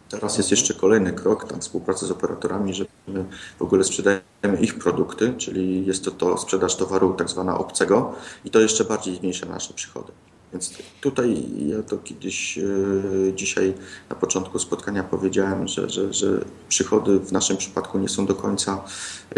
Teraz 0.09 0.37
jest 0.37 0.51
jeszcze 0.51 0.73
kolejny 0.73 1.13
krok, 1.13 1.47
tam 1.47 1.61
współpraca 1.61 2.05
z 2.05 2.11
operatorami, 2.11 2.73
że 2.73 2.85
my 3.07 3.25
w 3.59 3.61
ogóle 3.61 3.83
sprzedajemy 3.83 4.61
ich 4.61 4.79
produkty, 4.79 5.33
czyli 5.37 5.85
jest 5.85 6.05
to, 6.05 6.11
to 6.11 6.37
sprzedaż 6.37 6.75
towaru 6.75 7.13
tak 7.13 7.29
zwana 7.29 7.57
obcego 7.57 8.15
i 8.45 8.49
to 8.49 8.59
jeszcze 8.59 8.83
bardziej 8.83 9.15
zmniejsza 9.15 9.45
nasze 9.45 9.73
przychody. 9.73 10.11
Więc 10.53 10.73
tutaj 11.01 11.45
ja 11.67 11.83
to 11.83 11.97
kiedyś 11.97 12.57
e, 12.57 12.63
dzisiaj 13.35 13.73
na 14.09 14.15
początku 14.15 14.59
spotkania 14.59 15.03
powiedziałem, 15.03 15.67
że, 15.67 15.89
że, 15.89 16.13
że 16.13 16.45
przychody 16.69 17.19
w 17.19 17.31
naszym 17.31 17.57
przypadku 17.57 17.99
nie 17.99 18.09
są 18.09 18.25
do 18.25 18.35
końca 18.35 18.83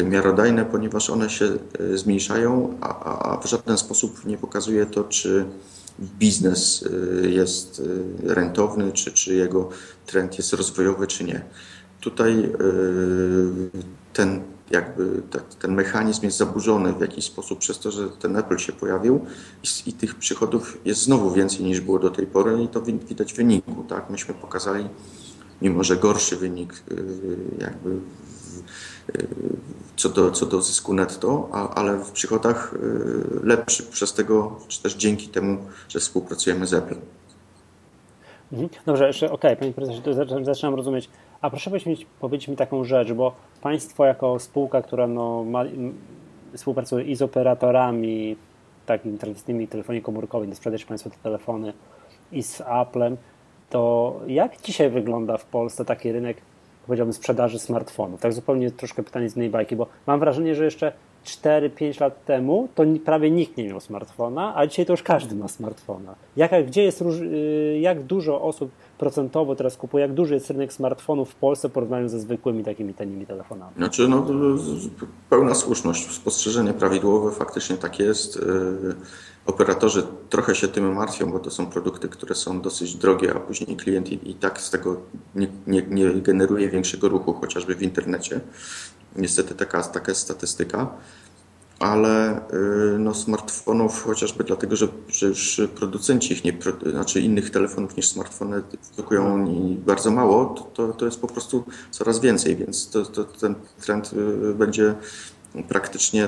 miarodajne, 0.03 0.65
ponieważ 0.65 1.09
one 1.09 1.29
się 1.29 1.45
e, 1.45 1.97
zmniejszają, 1.97 2.77
a, 2.81 3.33
a 3.33 3.37
w 3.37 3.45
żaden 3.45 3.77
sposób 3.77 4.25
nie 4.25 4.37
pokazuje 4.37 4.85
to, 4.85 5.03
czy 5.03 5.45
biznes 5.99 6.83
y, 6.83 7.31
jest 7.31 7.79
y, 7.79 8.33
rentowny, 8.33 8.91
czy, 8.91 9.11
czy 9.11 9.35
jego 9.35 9.69
trend 10.05 10.37
jest 10.37 10.53
rozwojowy, 10.53 11.07
czy 11.07 11.23
nie. 11.23 11.45
Tutaj 11.99 12.39
y, 12.39 12.51
ten 14.13 14.41
jakby 14.71 15.21
ten 15.59 15.73
mechanizm 15.73 16.25
jest 16.25 16.37
zaburzony 16.37 16.93
w 16.93 17.01
jakiś 17.01 17.25
sposób 17.25 17.59
przez 17.59 17.79
to, 17.79 17.91
że 17.91 18.09
ten 18.09 18.37
Apple 18.37 18.57
się 18.57 18.73
pojawił 18.73 19.25
i, 19.63 19.89
i, 19.89 19.93
tych 19.93 20.15
przychodów 20.15 20.77
jest 20.85 21.01
znowu 21.01 21.31
więcej 21.31 21.65
niż 21.65 21.81
było 21.81 21.99
do 21.99 22.09
tej 22.09 22.27
pory 22.27 22.63
i 22.63 22.67
to 22.67 22.81
widać 22.81 23.33
w 23.33 23.35
wyniku. 23.35 23.85
Tak? 23.89 24.09
Myśmy 24.09 24.33
pokazali, 24.33 24.89
mimo 25.61 25.83
że 25.83 25.97
gorszy 25.97 26.35
wynik 26.35 26.83
jakby 27.59 27.99
co 29.95 30.09
do, 30.09 30.31
co 30.31 30.45
do 30.45 30.61
zysku 30.61 30.93
netto, 30.93 31.49
ale 31.75 31.97
w 31.97 32.11
przychodach 32.11 32.73
y, 32.73 33.45
lepszy 33.45 33.83
przez 33.83 34.13
tego, 34.13 34.59
czy 34.67 34.81
też 34.83 34.95
dzięki 34.95 35.27
temu, 35.27 35.57
że 35.89 35.99
współpracujemy 35.99 36.67
z 36.67 36.73
Apple. 36.73 36.95
Mhm. 38.51 38.69
Dobrze, 38.85 39.07
jeszcze 39.07 39.25
okej, 39.25 39.51
okay, 39.51 39.55
Panie 39.55 39.73
Prezesie, 39.73 40.01
zaczynam, 40.43 40.75
rozumieć. 40.75 41.09
A 41.41 41.49
proszę 41.49 41.69
powiedzieć 41.69 42.07
powiedzieć 42.19 42.47
mi 42.47 42.55
taką 42.55 42.83
rzecz, 42.83 43.11
bo 43.13 43.35
Państwo 43.61 44.05
jako 44.05 44.39
spółka, 44.39 44.81
która 44.81 45.07
no, 45.07 45.43
ma, 45.43 45.63
współpracuje 46.53 47.05
i 47.05 47.15
z 47.15 47.21
operatorami 47.21 48.35
takimi 48.85 49.17
tradycyjnymi 49.17 49.67
telefonii 49.67 50.01
komórkowej, 50.01 50.55
sprzedawać 50.55 50.85
Państwo 50.85 51.09
te 51.09 51.17
telefony 51.23 51.73
i 52.31 52.43
z 52.43 52.61
Applem, 52.61 53.17
to 53.71 54.19
jak 54.27 54.61
dzisiaj 54.61 54.89
wygląda 54.89 55.37
w 55.37 55.45
Polsce 55.45 55.85
taki 55.85 56.11
rynek 56.11 56.37
powiedziałbym, 56.85 57.13
sprzedaży 57.13 57.59
smartfonów. 57.59 58.21
Tak 58.21 58.33
zupełnie 58.33 58.71
troszkę 58.71 59.03
pytanie 59.03 59.29
z 59.29 59.35
innej 59.35 59.49
bajki, 59.49 59.75
bo 59.75 59.87
mam 60.07 60.19
wrażenie, 60.19 60.55
że 60.55 60.65
jeszcze 60.65 60.91
4-5 61.25 62.01
lat 62.01 62.25
temu 62.25 62.67
to 62.75 62.83
prawie 63.05 63.31
nikt 63.31 63.57
nie 63.57 63.67
miał 63.67 63.79
smartfona, 63.79 64.53
a 64.55 64.67
dzisiaj 64.67 64.85
to 64.85 64.93
już 64.93 65.03
każdy 65.03 65.35
ma 65.35 65.47
smartfona. 65.47 66.15
Jak, 66.35 66.67
gdzie 66.67 66.83
jest, 66.83 67.01
y, 67.01 67.79
jak 67.81 68.03
dużo 68.03 68.41
osób 68.41 68.71
procentowo 68.97 69.55
teraz 69.55 69.77
kupuje, 69.77 70.01
jak 70.01 70.13
duży 70.13 70.33
jest 70.33 70.49
rynek 70.49 70.73
smartfonów 70.73 71.29
w 71.29 71.35
Polsce 71.35 71.69
w 71.69 71.71
porównaniu 71.71 72.09
ze 72.09 72.19
zwykłymi 72.19 72.63
takimi 72.63 72.93
tanimi 72.93 73.25
telefonami? 73.25 73.71
Znaczy, 73.77 74.07
no, 74.07 74.25
pełna 75.29 75.55
słuszność, 75.55 76.11
spostrzeżenie 76.11 76.73
prawidłowe, 76.73 77.31
faktycznie 77.31 77.77
tak 77.77 77.99
jest. 77.99 78.39
Y, 79.47 79.51
operatorzy 79.51 80.03
trochę 80.29 80.55
się 80.55 80.67
tym 80.67 80.93
martwią, 80.93 81.31
bo 81.31 81.39
to 81.39 81.51
są 81.51 81.65
produkty, 81.65 82.09
które 82.09 82.35
są 82.35 82.61
dosyć 82.61 82.95
drogie, 82.95 83.33
a 83.35 83.39
później 83.39 83.77
klient 83.77 84.09
i, 84.09 84.29
i 84.29 84.33
tak 84.33 84.61
z 84.61 84.69
tego 84.69 85.01
nie, 85.35 85.47
nie, 85.67 85.81
nie 85.81 86.09
generuje 86.13 86.69
większego 86.69 87.09
ruchu, 87.09 87.33
chociażby 87.33 87.75
w 87.75 87.83
internecie. 87.83 88.41
Niestety 89.15 89.55
taka, 89.55 89.83
taka 89.83 90.11
jest 90.11 90.21
statystyka 90.21 90.87
ale 91.81 92.37
y, 92.37 92.99
no, 92.99 93.13
smartfonów 93.13 94.03
chociażby 94.03 94.43
dlatego, 94.43 94.75
że, 94.75 94.87
że 95.09 95.27
już 95.27 95.61
producenci 95.75 96.33
ich 96.33 96.43
nie, 96.43 96.53
znaczy 96.91 97.21
innych 97.21 97.49
telefonów 97.49 97.97
niż 97.97 98.07
smartfony 98.07 98.61
produkują 98.95 99.47
bardzo 99.85 100.11
mało, 100.11 100.45
to, 100.45 100.63
to, 100.63 100.93
to 100.93 101.05
jest 101.05 101.21
po 101.21 101.27
prostu 101.27 101.63
coraz 101.91 102.19
więcej, 102.19 102.55
więc 102.55 102.89
to, 102.89 103.05
to 103.05 103.23
ten 103.23 103.55
trend 103.79 104.13
y, 104.13 104.53
będzie 104.53 104.95
praktycznie 105.67 106.27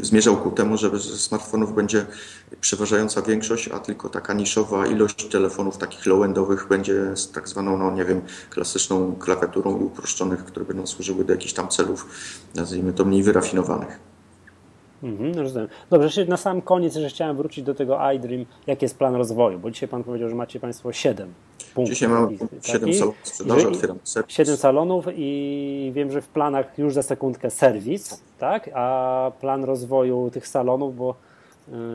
y, 0.00 0.06
zmierzał 0.06 0.36
ku 0.36 0.50
temu, 0.50 0.76
że 0.76 0.90
ze 0.90 1.18
smartfonów 1.18 1.74
będzie 1.74 2.06
przeważająca 2.60 3.22
większość, 3.22 3.68
a 3.68 3.78
tylko 3.78 4.08
taka 4.08 4.34
niszowa 4.34 4.86
ilość 4.86 5.28
telefonów 5.28 5.78
takich 5.78 6.06
low-endowych 6.06 6.68
będzie 6.68 7.16
z 7.16 7.30
tak 7.30 7.48
zwaną, 7.48 7.78
no 7.78 7.90
nie 7.90 8.04
wiem, 8.04 8.20
klasyczną 8.50 9.16
klawiaturą 9.16 9.80
i 9.80 9.84
uproszczonych, 9.84 10.44
które 10.44 10.66
będą 10.66 10.86
służyły 10.86 11.24
do 11.24 11.32
jakichś 11.32 11.52
tam 11.52 11.68
celów, 11.68 12.06
nazwijmy 12.54 12.92
to 12.92 13.04
mniej 13.04 13.22
wyrafinowanych. 13.22 14.07
Mhm, 15.02 15.34
rozumiem. 15.34 15.68
Dobrze, 15.90 16.24
na 16.24 16.36
sam 16.36 16.62
koniec 16.62 16.96
że 16.96 17.08
chciałem 17.08 17.36
wrócić 17.36 17.64
do 17.64 17.74
tego 17.74 18.10
iDream, 18.12 18.44
jaki 18.66 18.84
jest 18.84 18.98
plan 18.98 19.14
rozwoju, 19.14 19.58
bo 19.58 19.70
dzisiaj 19.70 19.88
Pan 19.88 20.04
powiedział, 20.04 20.28
że 20.28 20.34
macie 20.34 20.60
Państwo 20.60 20.92
7 20.92 21.34
punktów. 21.74 21.94
Dzisiaj 21.94 22.08
mam 22.08 22.36
7 22.62 22.94
salonów 22.94 23.16
sprzedaży, 23.22 23.68
otwieram 23.68 23.98
serwis. 24.04 24.34
7 24.36 24.56
salonów 24.56 25.06
i 25.16 25.92
wiem, 25.94 26.12
że 26.12 26.22
w 26.22 26.28
planach 26.28 26.78
już 26.78 26.94
za 26.94 27.02
sekundkę 27.02 27.50
serwis, 27.50 28.22
tak? 28.38 28.70
A 28.74 29.32
plan 29.40 29.64
rozwoju 29.64 30.30
tych 30.32 30.48
salonów, 30.48 30.96
bo 30.96 31.14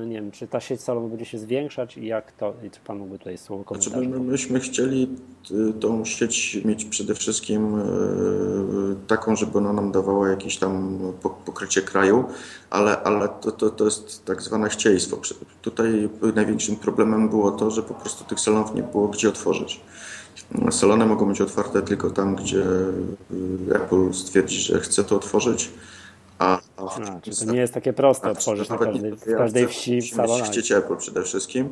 nie 0.05 0.15
wiem, 0.15 0.31
czy 0.31 0.47
ta 0.47 0.59
sieć 0.59 0.81
salonów 0.81 1.09
będzie 1.09 1.25
się 1.25 1.38
zwiększać 1.38 1.97
i 1.97 2.05
jak 2.05 2.31
to, 2.31 2.53
i 2.67 2.71
czy 2.71 2.79
Pan 2.79 2.97
mógłby 2.97 3.17
tutaj 3.17 3.38
słowo 3.38 3.63
komentarza? 3.63 3.97
Znaczy, 3.97 4.09
my, 4.09 4.19
myśmy 4.19 4.59
chcieli 4.59 5.09
y, 5.51 5.73
tą 5.73 6.05
sieć 6.05 6.59
mieć 6.65 6.86
przede 6.86 7.15
wszystkim 7.15 7.79
y, 7.79 8.95
taką, 9.07 9.36
żeby 9.36 9.57
ona 9.57 9.73
nam 9.73 9.91
dawała 9.91 10.29
jakieś 10.29 10.57
tam 10.57 10.99
pokrycie 11.45 11.81
kraju, 11.81 12.25
ale, 12.69 13.03
ale 13.03 13.29
to, 13.29 13.51
to, 13.51 13.69
to 13.69 13.86
jest 13.86 14.25
tak 14.25 14.41
zwane 14.41 14.69
chcieństwo. 14.69 15.17
Tutaj 15.62 16.09
największym 16.36 16.75
problemem 16.75 17.29
było 17.29 17.51
to, 17.51 17.71
że 17.71 17.83
po 17.83 17.93
prostu 17.93 18.23
tych 18.23 18.39
salonów 18.39 18.75
nie 18.75 18.83
było 18.83 19.07
gdzie 19.07 19.29
otworzyć. 19.29 19.81
Salony 20.71 21.05
mogą 21.05 21.27
być 21.27 21.41
otwarte 21.41 21.81
tylko 21.81 22.09
tam, 22.09 22.36
gdzie 22.36 22.63
Apple 23.75 24.13
stwierdzi, 24.13 24.59
że 24.59 24.79
chce 24.79 25.03
to 25.03 25.15
otworzyć 25.15 25.71
a, 26.43 26.60
a, 26.77 26.99
to 27.45 27.51
nie 27.51 27.60
jest 27.60 27.73
takie 27.73 27.93
proste 27.93 28.32
otworzyć 28.32 28.69
na 28.69 28.77
każdej, 28.77 29.15
w 29.15 29.38
każdej 29.38 29.67
wsi 29.67 30.01
w 30.01 30.15
salonie. 30.15 30.43
Chcieć 30.43 30.71
Apple 30.71 30.97
przede 30.97 31.23
wszystkim. 31.23 31.69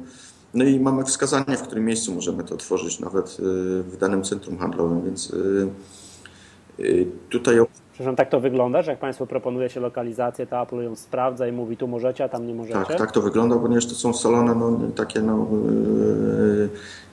No 0.54 0.64
i 0.64 0.80
mamy 0.80 1.04
wskazanie, 1.04 1.58
w 1.58 1.62
którym 1.62 1.86
miejscu 1.86 2.16
możemy 2.16 2.44
to 2.44 2.56
otworzyć, 2.56 3.00
nawet 3.00 3.38
y, 3.40 3.44
w 3.84 3.98
danym 4.00 4.24
centrum 4.24 4.58
handlowym, 4.58 5.06
więc 5.06 5.30
y, 5.30 5.70
tutaj 7.30 7.60
Przepraszam, 7.94 8.16
tak 8.16 8.30
to 8.30 8.40
wygląda, 8.40 8.82
że 8.82 8.92
jak 8.92 9.00
Państwo 9.00 9.28
proponuje 9.28 9.70
się 9.70 9.80
lokalizację, 9.80 10.48
to 10.48 10.62
Apple 10.62 10.84
ją 10.84 10.96
sprawdza 10.96 11.48
i 11.48 11.52
mówi 11.52 11.78
tu 11.78 11.88
możecie, 11.88 12.24
a 12.24 12.30
tam 12.30 12.48
nie 12.48 12.54
możecie? 12.54 12.86
Tak, 12.86 12.98
tak 12.98 13.12
to 13.12 13.22
wygląda, 13.22 13.56
ponieważ 13.56 13.86
to 13.86 13.96
są 13.96 14.14
salony 14.14 14.56
no, 14.56 14.78
takie 14.96 15.22
no, 15.22 15.48
yy, 16.58 16.70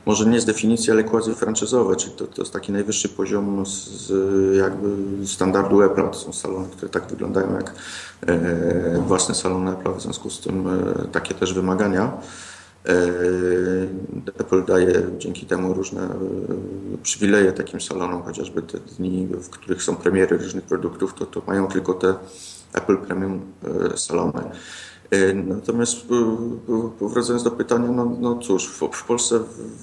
może 0.06 0.26
nie 0.26 0.40
z 0.40 0.44
definicji, 0.44 0.92
ale 0.92 1.04
quasi 1.04 1.34
franczyzowe, 1.34 1.96
czyli 1.96 2.16
to, 2.16 2.26
to 2.26 2.42
jest 2.42 2.52
taki 2.52 2.72
najwyższy 2.72 3.08
poziom 3.08 3.66
z, 3.66 3.88
z 3.88 4.56
jakby 4.56 5.26
standardu 5.26 5.82
Apple. 5.82 6.10
To 6.10 6.14
są 6.14 6.32
salony, 6.32 6.68
które 6.68 6.88
tak 6.88 7.06
wyglądają 7.06 7.54
jak 7.54 7.74
e, 8.26 8.98
własne 9.06 9.34
salony 9.34 9.72
Apple, 9.72 9.92
w 9.92 10.02
związku 10.02 10.30
z 10.30 10.40
tym 10.40 10.66
e, 10.68 11.08
takie 11.12 11.34
też 11.34 11.54
wymagania. 11.54 12.12
E, 12.88 12.92
Apple 14.40 14.62
daje 14.62 15.02
dzięki 15.18 15.46
temu 15.46 15.74
różne 15.74 16.02
e, 16.02 16.08
przywileje 17.02 17.52
takim 17.52 17.80
salonom, 17.80 18.22
chociażby 18.22 18.62
te 18.62 18.78
dni, 18.78 19.26
w 19.26 19.50
których 19.50 19.82
są 19.82 19.96
premiery 19.96 20.38
różnych 20.38 20.64
produktów, 20.64 21.14
to, 21.14 21.26
to 21.26 21.42
mają 21.46 21.68
tylko 21.68 21.94
te 21.94 22.14
Apple 22.72 22.98
Premium 22.98 23.40
e, 23.92 23.96
salony. 23.96 24.42
Natomiast 25.44 25.96
wracając 27.00 27.42
do 27.42 27.50
pytania, 27.50 27.88
no, 27.88 28.16
no 28.20 28.38
cóż, 28.38 28.68
w, 28.68 28.88
w, 28.92 29.04
Polsce 29.04 29.40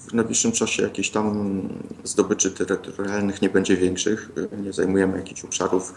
w 0.08 0.14
najbliższym 0.14 0.52
czasie 0.52 0.84
jakichś 0.84 1.10
tam 1.10 1.62
zdobyczy 2.04 2.52
terytorialnych 2.52 3.42
nie 3.42 3.50
będzie 3.50 3.78
większych. 3.78 4.32
Nie 4.64 4.74
zajmujemy 4.74 5.18
jakichś 5.18 5.46
obszarów, 5.46 5.94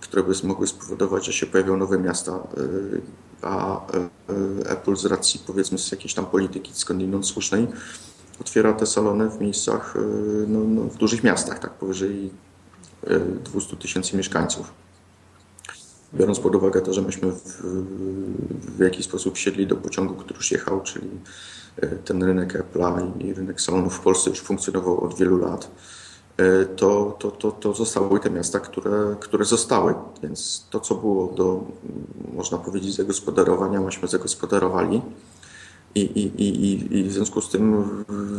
które 0.00 0.22
by 0.22 0.32
mogły 0.44 0.66
spowodować, 0.66 1.26
że 1.26 1.32
się 1.32 1.46
pojawią 1.46 1.76
nowe 1.76 1.98
miasta 1.98 2.40
a 3.42 3.80
e, 3.92 4.70
Apple 4.70 4.96
z 4.96 5.04
racji 5.04 5.40
powiedzmy 5.46 5.78
z 5.78 5.92
jakiejś 5.92 6.14
tam 6.14 6.26
polityki 6.26 6.72
skądinąd 6.74 7.26
słusznej 7.26 7.66
otwiera 8.40 8.72
te 8.72 8.86
salony 8.86 9.30
w 9.30 9.40
miejscach, 9.40 9.94
e, 9.96 10.00
no, 10.48 10.58
no, 10.58 10.82
w 10.82 10.96
dużych 10.96 11.24
miastach, 11.24 11.58
tak 11.58 11.70
powyżej 11.70 12.30
200 13.44 13.72
e, 13.72 13.76
tysięcy 13.76 14.16
mieszkańców. 14.16 14.72
Biorąc 16.14 16.40
pod 16.40 16.54
uwagę 16.54 16.80
to, 16.80 16.92
że 16.92 17.02
myśmy 17.02 17.32
w, 17.32 17.62
w 18.76 18.80
jakiś 18.80 19.04
sposób 19.04 19.36
siedli 19.36 19.66
do 19.66 19.76
pociągu, 19.76 20.14
który 20.14 20.36
już 20.36 20.50
jechał, 20.50 20.80
czyli 20.80 21.08
ten 22.04 22.22
rynek 22.22 22.64
Apple'a 22.64 23.20
i 23.20 23.34
rynek 23.34 23.60
salonów 23.60 23.96
w 23.96 24.00
Polsce 24.00 24.30
już 24.30 24.40
funkcjonował 24.40 25.04
od 25.04 25.18
wielu 25.18 25.38
lat, 25.38 25.70
E, 26.36 26.64
to, 26.64 27.16
to, 27.18 27.30
to, 27.30 27.50
to 27.50 27.74
zostały 27.74 28.20
te 28.20 28.30
miasta, 28.30 28.60
które, 28.60 29.16
które 29.20 29.44
zostały. 29.44 29.94
Więc 30.22 30.66
to, 30.70 30.80
co 30.80 30.94
było 30.94 31.26
do, 31.26 31.64
można 32.34 32.58
powiedzieć, 32.58 32.94
zagospodarowania, 32.94 33.80
myśmy 33.80 34.08
zagospodarowali. 34.08 35.02
I, 35.94 36.00
i, 36.00 36.42
i, 36.42 36.98
I 36.98 37.04
w 37.04 37.12
związku 37.12 37.40
z 37.40 37.48
tym 37.48 37.84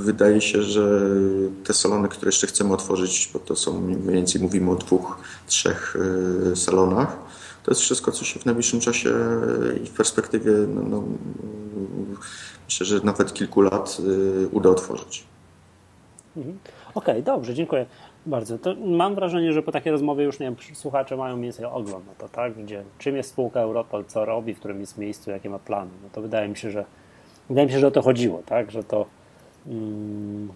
wydaje 0.03 0.41
się, 0.41 0.63
że 0.63 1.01
te 1.63 1.73
salony, 1.73 2.07
które 2.07 2.29
jeszcze 2.29 2.47
chcemy 2.47 2.73
otworzyć, 2.73 3.29
bo 3.33 3.39
to 3.39 3.55
są 3.55 3.81
mniej 3.81 4.15
więcej 4.15 4.41
mówimy 4.41 4.71
o 4.71 4.75
dwóch, 4.75 5.17
trzech 5.47 5.97
e, 6.51 6.55
salonach, 6.55 7.17
to 7.63 7.71
jest 7.71 7.81
wszystko, 7.81 8.11
co 8.11 8.25
się 8.25 8.39
w 8.39 8.45
najbliższym 8.45 8.79
czasie 8.79 9.09
i 9.83 9.87
w 9.87 9.91
perspektywie, 9.91 10.51
no, 10.51 10.81
no, 10.81 11.03
myślę, 12.65 12.85
że 12.85 12.99
nawet 13.03 13.33
kilku 13.33 13.61
lat 13.61 13.97
e, 14.43 14.47
uda 14.47 14.69
otworzyć. 14.69 15.23
Mhm. 16.37 16.59
Okej, 16.95 17.13
okay, 17.13 17.23
dobrze, 17.23 17.53
dziękuję 17.53 17.85
bardzo. 18.25 18.57
To 18.57 18.75
mam 18.75 19.15
wrażenie, 19.15 19.53
że 19.53 19.63
po 19.63 19.71
takiej 19.71 19.91
rozmowie 19.91 20.23
już 20.23 20.39
nie 20.39 20.45
wiem, 20.45 20.55
słuchacze 20.73 21.17
mają 21.17 21.37
mniej 21.37 21.51
więcej 21.51 21.65
ogląd 21.65 22.07
na 22.07 22.13
to, 22.13 22.29
tak? 22.29 22.53
Gdzie, 22.63 22.83
czym 22.97 23.15
jest 23.15 23.29
spółka 23.29 23.59
Europol, 23.59 24.05
co 24.05 24.25
robi, 24.25 24.53
w 24.53 24.59
którym 24.59 24.79
jest 24.79 24.97
miejscu, 24.97 25.31
jakie 25.31 25.49
ma 25.49 25.59
plany. 25.59 25.91
No 26.03 26.09
to 26.11 26.21
wydaje 26.21 26.49
mi 26.49 26.57
się, 26.57 26.71
że 26.71 26.85
wydaje 27.49 27.67
mi 27.67 27.73
się, 27.73 27.79
że 27.79 27.87
o 27.87 27.91
to 27.91 28.01
chodziło, 28.01 28.41
tak? 28.45 28.71
Że 28.71 28.83
to 28.83 29.05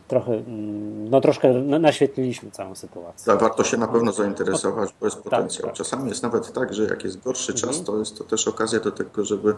trochę, 0.08 0.34
mm, 0.34 1.10
no 1.10 1.22
troszkę 1.22 1.54
naświetliliśmy 1.54 2.52
całą 2.52 2.76
sytuację. 2.76 3.26
Tak, 3.26 3.42
warto 3.42 3.64
się 3.64 3.78
na 3.78 3.88
pewno 3.88 4.12
zainteresować, 4.12 4.90
bo 5.00 5.06
jest 5.06 5.16
tak, 5.16 5.24
potencjał. 5.24 5.62
Tak, 5.62 5.72
tak. 5.72 5.78
Czasami 5.78 6.10
jest 6.10 6.24
nawet 6.24 6.54
tak, 6.54 6.74
że 6.74 6.84
jak 6.84 7.04
jest 7.04 7.24
gorszy 7.24 7.52
mhm. 7.52 7.74
czas, 7.74 7.84
to 7.84 8.00
jest 8.00 8.18
to 8.18 8.24
też 8.24 8.48
okazja 8.48 8.80
do 8.80 8.92
tego, 8.92 9.26
żeby, 9.26 9.56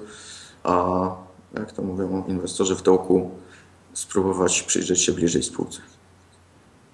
a, 0.64 1.10
jak 1.54 1.72
to 1.72 1.82
mówią 1.82 2.24
inwestorzy 2.28 2.76
w 2.76 2.82
dołku, 2.82 3.32
spróbować 3.94 4.64
przyjrzeć 4.64 5.02
się 5.02 5.12
bliżej 5.12 5.44
spółce. 5.44 5.80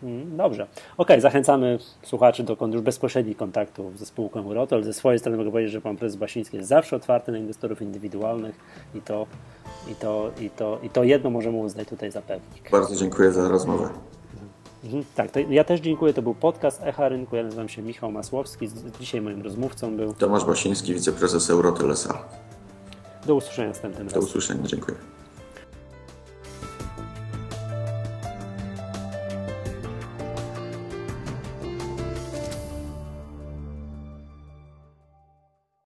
Mm, 0.05 0.37
dobrze. 0.37 0.67
Ok, 0.97 1.09
zachęcamy 1.19 1.79
słuchaczy 2.03 2.43
do 2.43 2.57
już 2.71 2.81
bezpośrednich 2.81 3.37
kontaktów 3.37 3.99
ze 3.99 4.05
spółką 4.05 4.39
Eurotol. 4.39 4.83
Ze 4.83 4.93
swojej 4.93 5.19
strony 5.19 5.37
mogę 5.37 5.51
powiedzieć, 5.51 5.73
że 5.73 5.81
pan 5.81 5.97
prezes 5.97 6.17
Basiński 6.17 6.57
jest 6.57 6.69
zawsze 6.69 6.95
otwarty 6.95 7.31
na 7.31 7.37
inwestorów 7.37 7.81
indywidualnych 7.81 8.55
i 8.95 9.01
to, 9.01 9.27
i 9.91 9.95
to, 9.95 10.31
i 10.41 10.49
to, 10.49 10.79
i 10.83 10.89
to 10.89 11.03
jedno 11.03 11.29
możemy 11.29 11.57
uznać 11.57 11.87
tutaj 11.87 12.11
za 12.11 12.21
pewnik. 12.21 12.71
Bardzo 12.71 12.95
dziękuję 12.95 13.31
za 13.31 13.49
rozmowę. 13.49 13.89
Mhm, 14.83 15.03
tak, 15.15 15.31
to 15.31 15.39
ja 15.39 15.63
też 15.63 15.79
dziękuję. 15.79 16.13
To 16.13 16.21
był 16.21 16.35
podcast 16.35 16.81
Echa 16.83 17.09
Rynku. 17.09 17.35
Ja 17.35 17.43
nazywam 17.43 17.69
się 17.69 17.81
Michał 17.81 18.11
Masłowski. 18.11 18.69
Dzisiaj 18.99 19.21
moim 19.21 19.41
rozmówcą 19.41 19.97
był 19.97 20.13
Tomasz 20.13 20.45
Basiński, 20.45 20.93
wiceprezes 20.93 21.49
Eurotel 21.49 21.91
S.A. 21.91 22.23
Do 23.25 23.35
usłyszenia 23.35 23.67
następnym 23.67 24.07
razem. 24.07 24.21
Do 24.21 24.27
usłyszenia, 24.27 24.63
dziękuję. 24.63 24.97